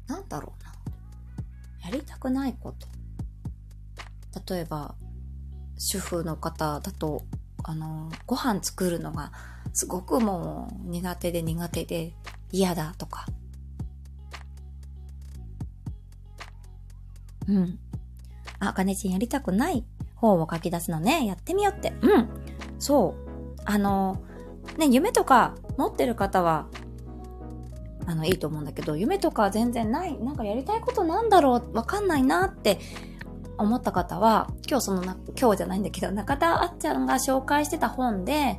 [0.08, 0.72] なんだろうな。
[1.84, 2.89] やりたくないこと。
[4.48, 4.94] 例えば、
[5.76, 7.22] 主婦の方だと、
[7.64, 9.32] あの、ご飯作るのが
[9.72, 12.12] すごくもう苦手で苦手で
[12.50, 13.26] 嫌だとか。
[17.48, 17.78] うん。
[18.58, 21.26] あ、かねちんやりたくない方を書き出すのね。
[21.26, 21.92] やってみようって。
[22.02, 22.28] うん。
[22.78, 23.60] そう。
[23.64, 24.22] あの、
[24.78, 26.66] ね、夢とか持ってる方は、
[28.06, 32.78] あの、いいと思うんだけど、夢とか全然ない、なんかやりたいことなんだろう、わかんないなって
[33.60, 38.58] 思った方は、今日そのな、今日じゃないんだけど、中田あっちゃんが紹介してた本で、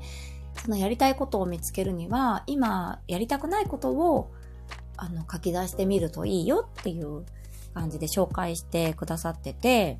[0.63, 4.31] そのやりたいことを見つけるには、今やりたくないことを、
[4.97, 7.25] あの、書き出してみるといいよっていう
[7.73, 9.99] 感じで紹介してくださってて、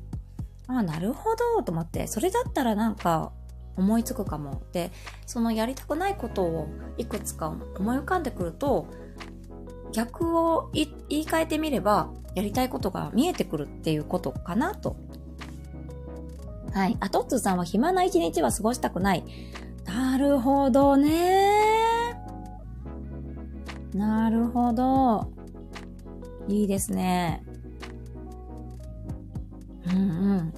[0.68, 3.32] ああ、なるほど、と思って、それだったらなんか、
[3.76, 4.62] 思いつくかも。
[4.72, 4.90] で、
[5.26, 8.86] そのやりたくないことをいくつか思い浮かんでくると、
[9.92, 14.96] 逆を言い換えてみれば、やりたいことが見えてくるっていうことかなと
[16.72, 16.96] はい。
[17.00, 19.24] あ、トッツーさんは暇な一日は過ごしたくない。
[19.84, 22.14] なるほどね。
[23.94, 25.30] なるほど。
[26.48, 27.44] いいですね。
[29.86, 30.00] うんう
[30.36, 30.54] ん。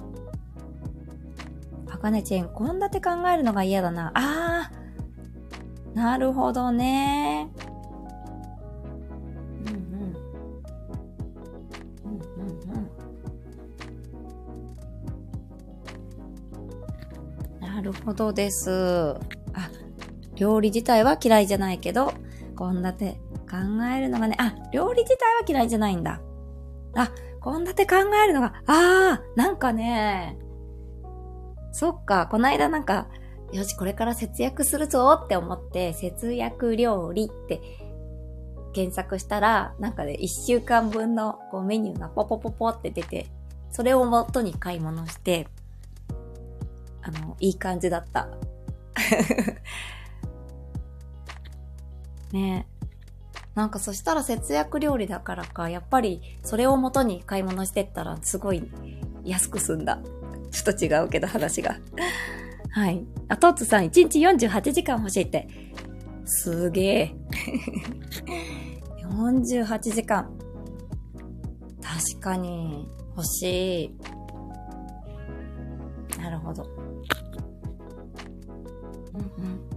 [1.91, 4.11] あかねちん、献立考えるのが嫌だな。
[4.15, 5.95] あー。
[5.95, 7.49] なるほどね。
[17.85, 19.15] るほどです。
[19.53, 19.69] あ、
[20.35, 22.13] 料理自体は嫌いじゃないけど、
[22.57, 23.13] 献立
[23.49, 26.19] 考えるのがね、あ、料理自体は嫌いじゃないんだ。
[26.95, 27.11] あ、
[27.43, 30.37] 献立考えるのが、あー、なんかね、
[31.71, 33.07] そっか、こないだなんか、
[33.53, 37.61] よし、これから節約するぞって思って、節約料理って
[38.73, 43.27] 検索したら、なんかね、一週間分のこうメニューがポポポポって出て、
[43.69, 45.47] それを元に買い物して、
[47.05, 48.27] あの、いい感じだった。
[52.31, 52.75] ねえ
[53.53, 58.69] なんかそしたら節約料理だからか、やっぱりそれを元に買い物してったらすごい
[59.23, 60.01] 安く済んだ。
[60.51, 61.77] ちょっと違うけど話が。
[62.71, 63.05] はい。
[63.29, 65.47] あ、トッツさん1日48時間欲しいって。
[66.25, 67.15] すげえ。
[69.07, 70.29] 48時間。
[71.81, 73.95] 確かに欲しい。
[76.19, 76.74] なるほど。
[79.17, 79.75] うん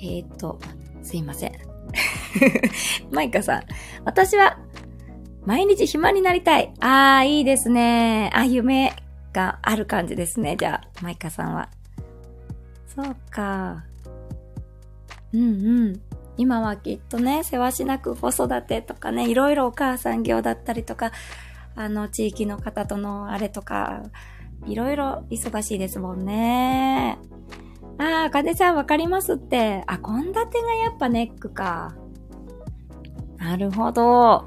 [0.00, 0.58] えっ、と、
[1.02, 1.52] すいません。
[3.10, 3.62] マイカさん。
[4.04, 4.58] 私は、
[5.44, 6.72] 毎日暇になりたい。
[6.80, 8.30] ああ、いいですね。
[8.32, 8.94] あ、夢
[9.32, 10.56] がある感じですね。
[10.56, 11.68] じゃあ、マイカさんは。
[12.94, 13.84] そうか。
[15.32, 15.44] うんう
[15.90, 16.00] ん。
[16.36, 21.10] 今はきっとね、世話しなく子育てとかね、いろいろお母さん業だったりとか、
[21.74, 24.02] あの、地域の方とのあれとか、
[24.66, 27.18] いろいろ忙しいですもんね。
[27.98, 29.82] ああ、かねさんわかりますって。
[29.86, 31.94] あ、献立がやっぱネックか。
[33.38, 34.44] なるほど。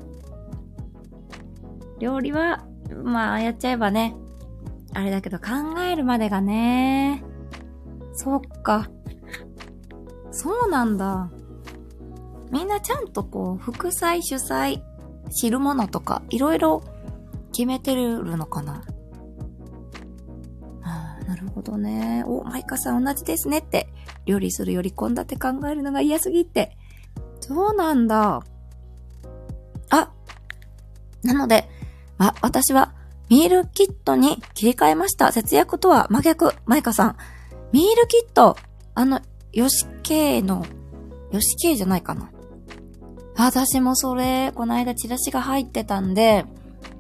[2.00, 2.66] 料理は、
[3.04, 4.16] まあ、やっちゃえばね。
[4.94, 7.24] あれだけど考えるまでがね。
[8.14, 8.90] そっか。
[10.32, 11.30] そうなんだ。
[12.52, 14.84] みんなちゃんとこう、副菜、主菜、
[15.30, 16.84] 汁物とか、いろいろ
[17.54, 18.84] 決めてるのかな
[21.42, 22.24] るほどね。
[22.26, 23.88] お、マイカさん同じですねって。
[24.26, 26.78] 料理するより献立考えるのが嫌すぎって。
[27.40, 28.42] そうなんだ。
[29.90, 30.12] あ
[31.24, 31.70] なので、
[32.18, 32.94] ま、私は
[33.30, 35.32] ミールキットに切り替えました。
[35.32, 36.54] 節約とは真逆。
[36.66, 37.18] マイカさん。
[37.72, 38.58] ミールキット、
[38.94, 39.22] あの、
[39.54, 40.66] ヨシケイの、
[41.32, 42.30] ヨシケイじゃないかな。
[43.38, 46.46] 私もそれ、この間チラシが入ってたんで、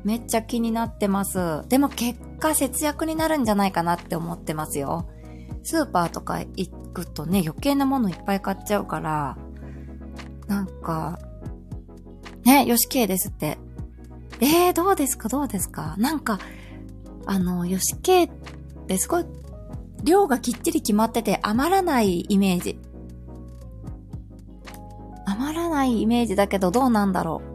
[0.03, 1.67] めっちゃ気になってます。
[1.67, 5.07] でも結果節約になるんじゃないかなって思ってますよ。
[5.63, 9.37] スーパーとか行くとね、余計なものいっぱい買っちゃうから、
[10.47, 11.19] なんか、
[12.43, 13.57] ね、よしけいですって。
[14.41, 15.29] えー、どうですか？
[15.29, 15.95] どうですか？
[15.97, 16.39] なんか、
[17.27, 18.29] あの、よしけいっ
[18.87, 19.25] てすごい、
[20.03, 22.79] 量がきっちり決まってて余らないイメージ。
[25.27, 27.50] 余らないイメージだけどどうなんだろう。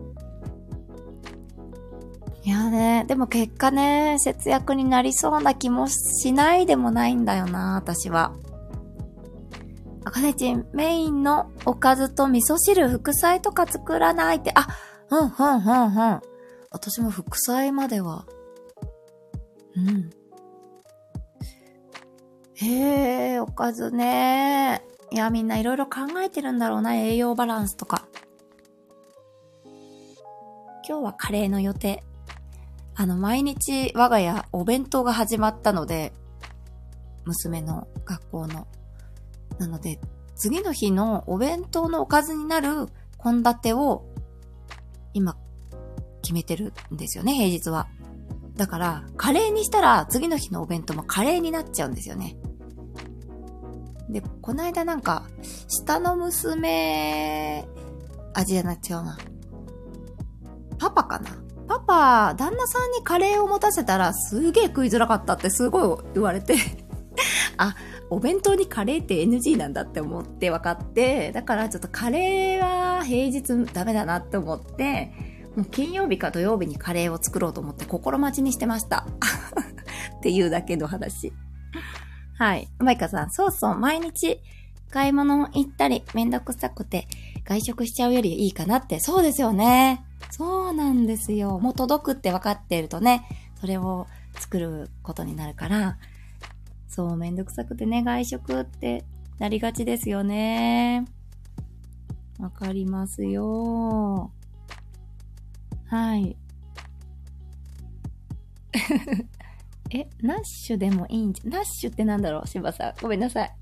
[2.46, 8.36] いやね、でも結果ね、節約になりそうな気もしないでもないんだよな、私は。
[10.04, 14.68] あかねちん、メインのおかずと味噌汁、副菜とか作らないって、あ、
[15.10, 16.20] うん、うん、うん、うん。
[16.70, 18.26] 私も副菜までは。
[19.74, 20.10] うん。
[22.54, 24.84] へえ、おかずね。
[25.10, 28.06] いや、みんないろいろ考えてるんだろうな、栄養バランスとか。
[30.88, 32.04] 今日はカレーの予定。
[32.96, 36.12] あの、毎日我が家お弁当が始まったので、
[37.24, 38.66] 娘の学校の。
[39.58, 40.00] なので、
[40.34, 42.86] 次の日のお弁当のおかずになる
[43.22, 44.06] 献立を
[45.12, 45.36] 今
[46.22, 47.88] 決めてるんですよね、平日は。
[48.54, 52.36] だから、カレーにしたら次の日のお弁当もカレーになっちゃうんですよね。
[54.08, 55.26] で、この間なんか、
[55.68, 57.66] 下の娘、
[58.32, 59.18] 味じゃな違うな。
[60.78, 61.45] パパかな？
[61.66, 66.56] パパ、旦那さんにカレーを持たせたらすげえ食いづらかったってすごい言われて
[67.56, 67.74] あ、
[68.10, 75.12] お弁当にカレーって NG なんだって思って分かって、だからちょっとカレーは平日ダメだなって思って、
[75.56, 79.06] もう金曜日か土曜日にカレーを作ろうと思って心待ちにしてました。
[80.18, 81.32] っていうだけの話。
[82.38, 82.68] はい。
[82.78, 84.40] マイカさん、そうそう、毎日
[84.90, 87.08] 買い物行ったりめんどくさくて
[87.44, 90.04] 外食しちゃうよりいいかなって、そうですよね。
[90.30, 91.58] そうなんですよ。
[91.58, 93.26] もう届くって分かってるとね、
[93.60, 95.98] それを作ることになるから、
[96.88, 99.04] そう、めんどくさくてね、外食って
[99.38, 101.04] なりがちですよね。
[102.38, 104.30] わかりますよ。
[105.86, 106.36] はい。
[109.90, 112.46] え、ナッシュでもいいんじゃ、ナッシュってなんだろう？
[112.46, 112.94] しばさん。
[113.00, 113.56] ごめんなさい。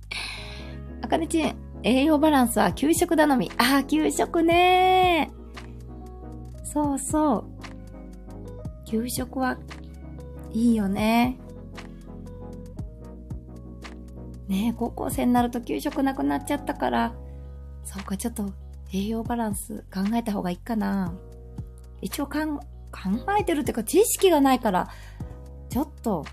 [1.02, 3.52] あかねちん、栄養バランスは給食頼み。
[3.58, 5.30] ああ、給食ね
[6.74, 7.44] そうそう。
[8.84, 9.56] 給食は
[10.52, 11.38] いいよね。
[14.48, 17.14] ねえ、高校生になると給食なくなっちゃったから、
[17.84, 18.52] そうか、ちょっと
[18.92, 21.14] 栄養バランス考えた方がいいかな。
[22.02, 22.64] 一応かん、考
[23.38, 24.88] えてるっていうか知識がないから、
[25.68, 26.24] ちょっと、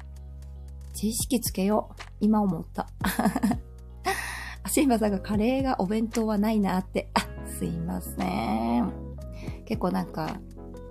[0.95, 2.01] 知識つけよう。
[2.19, 2.87] 今思った。
[4.63, 7.11] あ、シンバさんがカレーがお弁当はないなって。
[7.13, 9.10] あ、すいません。
[9.71, 10.41] 結構なんか、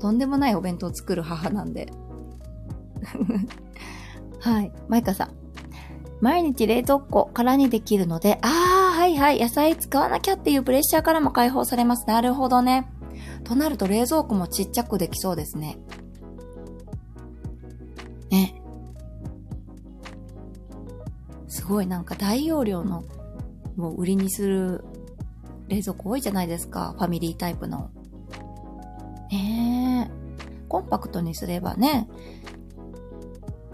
[0.00, 1.92] とんでもないお弁当を作る母なんで。
[4.40, 4.72] はい。
[4.88, 5.32] マイカさん。
[6.22, 12.06] 毎日冷蔵庫空にできるので、ああ、はいはい、野菜使わなきゃっていうプレッシャーからも解放されます。
[12.06, 12.90] なるほどね。
[13.44, 15.76] となると冷蔵庫もちっちゃくできそうですね。
[18.30, 18.62] ね。
[21.48, 23.04] すごいなんか大容量の
[23.76, 24.82] を売りにする
[25.68, 26.94] 冷蔵庫多いじゃないですか。
[26.96, 27.90] ファミリータイプの。
[29.30, 30.66] ねえ。
[30.68, 32.08] コンパクトにすればね、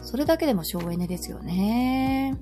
[0.00, 2.38] それだけでも省エネですよね。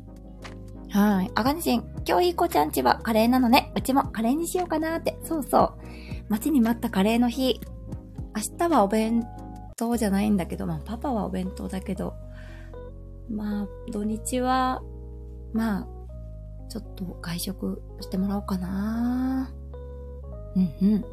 [0.91, 1.31] はい。
[1.35, 3.73] あがにしん、今日いい子ちゃんちはカレーなのね。
[3.75, 5.19] うちもカレーにしようかなって。
[5.25, 5.73] そうそう。
[6.29, 7.61] 待ちに待ったカレーの日。
[8.37, 9.27] 明日はお弁
[9.77, 12.15] 当じゃないんだけど、まあパパはお弁当だけど、
[13.29, 14.83] まあ土日は、
[15.53, 15.87] まあ、
[16.69, 19.53] ちょっと外食してもらおうかな。
[20.55, 21.05] うんうん。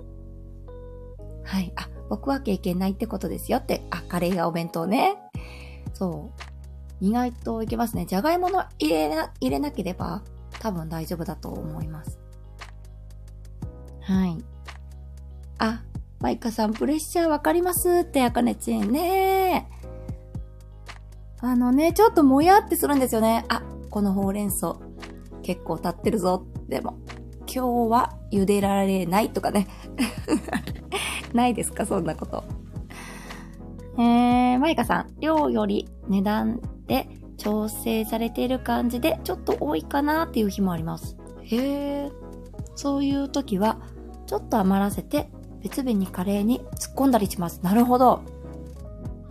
[1.43, 1.73] はい。
[1.75, 3.83] あ、僕は経験ないってことですよって。
[3.89, 5.17] あ、カレーがお弁当ね。
[5.93, 6.41] そう。
[7.05, 8.05] 意外といけますね。
[8.05, 10.21] じゃがいもの入れな、入れなければ
[10.59, 12.19] 多分大丈夫だと思います。
[14.01, 14.37] はい。
[15.57, 15.83] あ、
[16.19, 19.67] マイカさん、プレッシャーわかりますって、あかねちんね
[21.39, 23.45] あのね、ちょっともやってするんですよね。
[23.49, 24.77] あ、このほうれん草、
[25.41, 26.45] 結構経ってるぞ。
[26.67, 26.99] でも、
[27.47, 29.67] 今日は茹でられないとかね。
[31.33, 31.85] ないですか？
[31.85, 32.43] そんなこと。
[33.97, 41.17] えー、マイカさん、量より値段で調整されている感じでちょっと多いかなっていう日もあります。
[41.43, 42.11] へー。
[42.75, 43.79] そういう時は、
[44.27, 45.29] ちょっと余らせて
[45.61, 47.59] 別日にカレーに突っ込んだりします。
[47.63, 48.21] なるほど。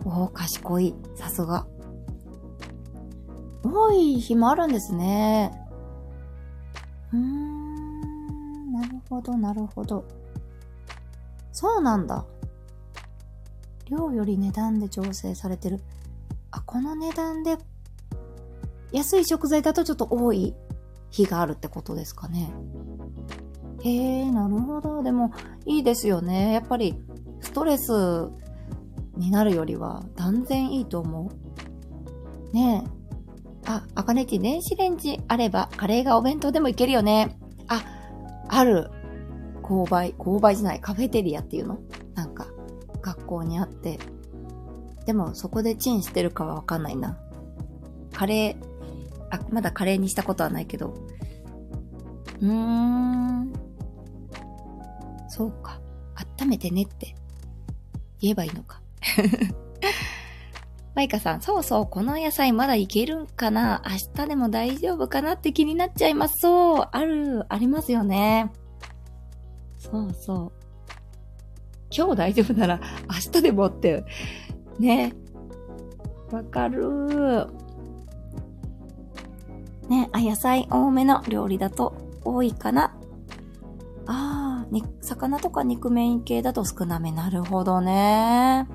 [0.05, 0.93] おー、賢い。
[1.15, 1.65] さすが。
[3.63, 5.51] 多い日もあるんですね。
[7.13, 10.05] うーん、なるほど、なるほど。
[11.61, 12.25] そうなんだ。
[13.85, 15.79] 量より値段で調整されてる。
[16.49, 17.55] あ、この値段で、
[18.91, 20.55] 安い食材だとちょっと多い
[21.11, 22.51] 日があるってことですかね。
[23.83, 25.03] へえ、なるほど。
[25.03, 25.33] でも、
[25.67, 26.51] いいですよね。
[26.51, 26.99] やっぱり、
[27.41, 27.91] ストレス
[29.17, 31.29] になるよりは断然いいと思
[32.51, 32.55] う。
[32.55, 33.69] ねえ。
[33.69, 37.37] あ、あかねち電子レンジあればカレーがお弁当でもいけるよね。
[37.67, 37.83] あ、
[38.47, 38.89] ある。
[39.71, 41.79] 購買、購買じゃない、カフェテリアっていうの？
[42.13, 42.47] なんか、
[43.01, 43.99] 学校にあって。
[45.05, 47.17] でもそこでチンしてるかはわかんないな。
[48.11, 48.65] カレー、
[49.29, 50.93] あ、まだカレーにしたことはないけど。
[52.41, 53.53] うーん。
[55.29, 55.79] そうか。
[56.41, 57.15] 温めてねって
[58.19, 58.81] 言えばいいのか。
[60.95, 66.39] マイカさん、そうそう、この野菜まだいけるんかな明日でも大丈夫かなって気になっちゃいます。
[66.41, 68.51] そう、ある、ありますよね。
[69.91, 70.51] そうそう。
[71.95, 74.05] 今日大丈夫なら明日でもって、
[74.79, 75.13] ね。
[76.31, 77.47] わかる
[79.89, 81.93] ね、あ、野菜多めの料理だと
[82.23, 82.95] 多いかな。
[84.05, 84.65] ああ、
[85.01, 87.11] 魚とか肉メイン系だと少なめ。
[87.11, 88.67] なるほどね。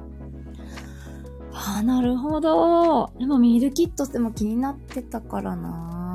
[1.54, 3.10] ああ、なるほど。
[3.18, 6.05] でもミールキットっても気になってたからな。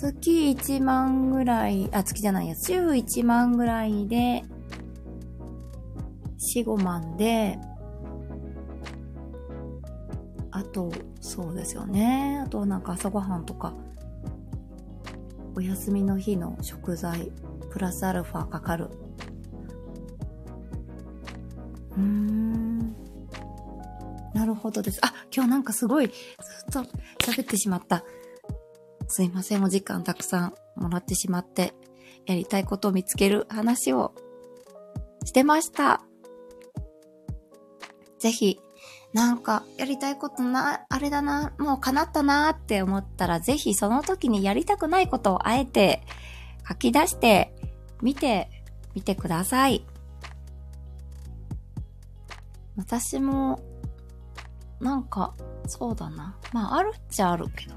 [0.00, 4.42] 月1万ぐらい、あ、月じゃないや、週1万ぐらいで、
[6.38, 7.58] 4、5万で、
[10.50, 10.90] あと、
[11.20, 12.42] そうですよね。
[12.42, 13.74] あとなんか朝ごはんとか、
[15.54, 17.30] お休みの日の食材、
[17.70, 18.88] プラスアルファかかる。
[21.90, 22.78] うーん。
[24.32, 24.98] なるほどです。
[25.02, 26.14] あ、今日なんかすごい、ずっ
[26.72, 28.02] と喋ってしまった。
[29.10, 31.74] すいません、お時間たくさんもらってしまって、
[32.26, 34.14] やりたいことを見つける話を
[35.24, 36.02] してました。
[38.20, 38.60] ぜひ、
[39.12, 46.02] なんか、やりたいことな、あれだな、もう叶ったなって思ったら、ぜひその時にやりたくないことをあえて
[46.68, 47.52] 書き出して、
[48.00, 48.48] 見て、
[48.94, 49.84] みてください。
[52.76, 53.60] 私も、
[54.78, 55.34] なんか、
[55.66, 56.38] そうだな。
[56.52, 57.74] まあ、あるっちゃあるけど。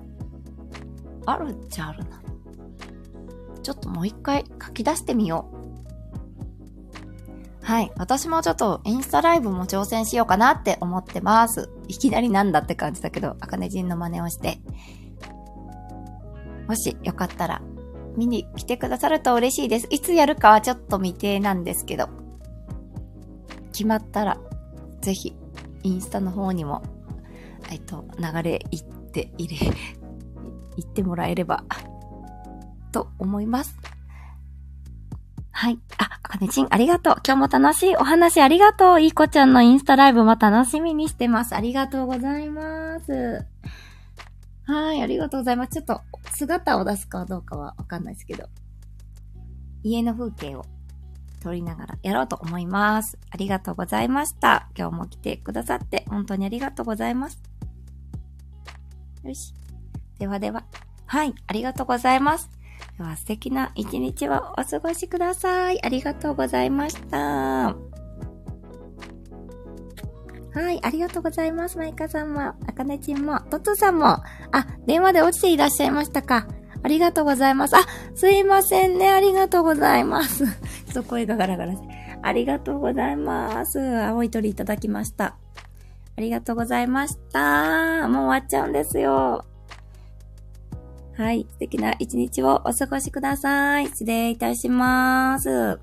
[1.25, 2.21] あるっちゃあるな。
[3.61, 5.63] ちょっともう一回書き出してみよう。
[7.65, 7.91] はい。
[7.95, 11.69] 私もちょっとインスタライブも挑戦しようかなって思ってます。
[11.87, 14.59] いきなりなんだって感じだけど、あかね人の真似をして。
[16.67, 17.61] もしよかったら
[18.17, 19.87] 見に来てくださると嬉しいです。
[19.89, 22.09] いつやるかはちょっと未定なんですけど、
[23.71, 24.37] 決まったら
[25.01, 25.35] ぜひ
[25.83, 26.83] インスタの方にも、
[27.71, 29.71] えっと、流れ行って入れ、
[30.77, 31.63] 行ってもらえれば
[32.91, 33.77] と思います。
[35.51, 35.79] はい。
[35.97, 37.15] あ、かねちん、ありがとう。
[37.25, 39.01] 今日も楽しいお話ありがとう。
[39.01, 41.55] いい子ちゃんのインスタライブも楽しみにしてます。
[41.55, 43.45] ありがとうございます。
[44.65, 45.71] はい、ありがとうございます。
[45.71, 46.01] ちょっと
[46.31, 48.47] 姿を出すかどうかはわかんないですけど、
[49.83, 50.65] 家の風景を
[51.41, 53.19] 撮りながらやろうと思います。
[53.29, 54.69] ありがとうございました。
[54.77, 57.41] 今日も来てくださって本当にありがとうございます。
[59.23, 59.53] よし。
[60.19, 60.63] ではでは。
[61.05, 62.49] はい、ありがとうございます。
[62.97, 65.83] では素敵な一日をお過ごしください。
[65.83, 67.75] ありがとうございました。
[70.53, 71.77] はい、ありがとうございます。
[71.77, 74.23] マイカさんも、あかねちんも、トトさんも、あ、
[74.85, 76.47] 電話で落ちていらっしゃいましたか。
[76.83, 77.75] ありがとうございます。
[77.75, 77.79] あ、
[78.13, 79.09] すいませんね。
[79.09, 80.45] ありがとうございます。
[80.45, 81.87] ちょっと声がガラガラして。
[82.21, 83.79] ありがとうございます。
[83.79, 85.35] 青い鳥いただきました。
[86.15, 88.07] ありがとうございました。
[88.07, 89.45] もう終わっちゃうんですよ。
[91.15, 91.45] はい。
[91.49, 93.87] 素敵な一日をお過ごしください。
[93.87, 95.79] 失礼いたします。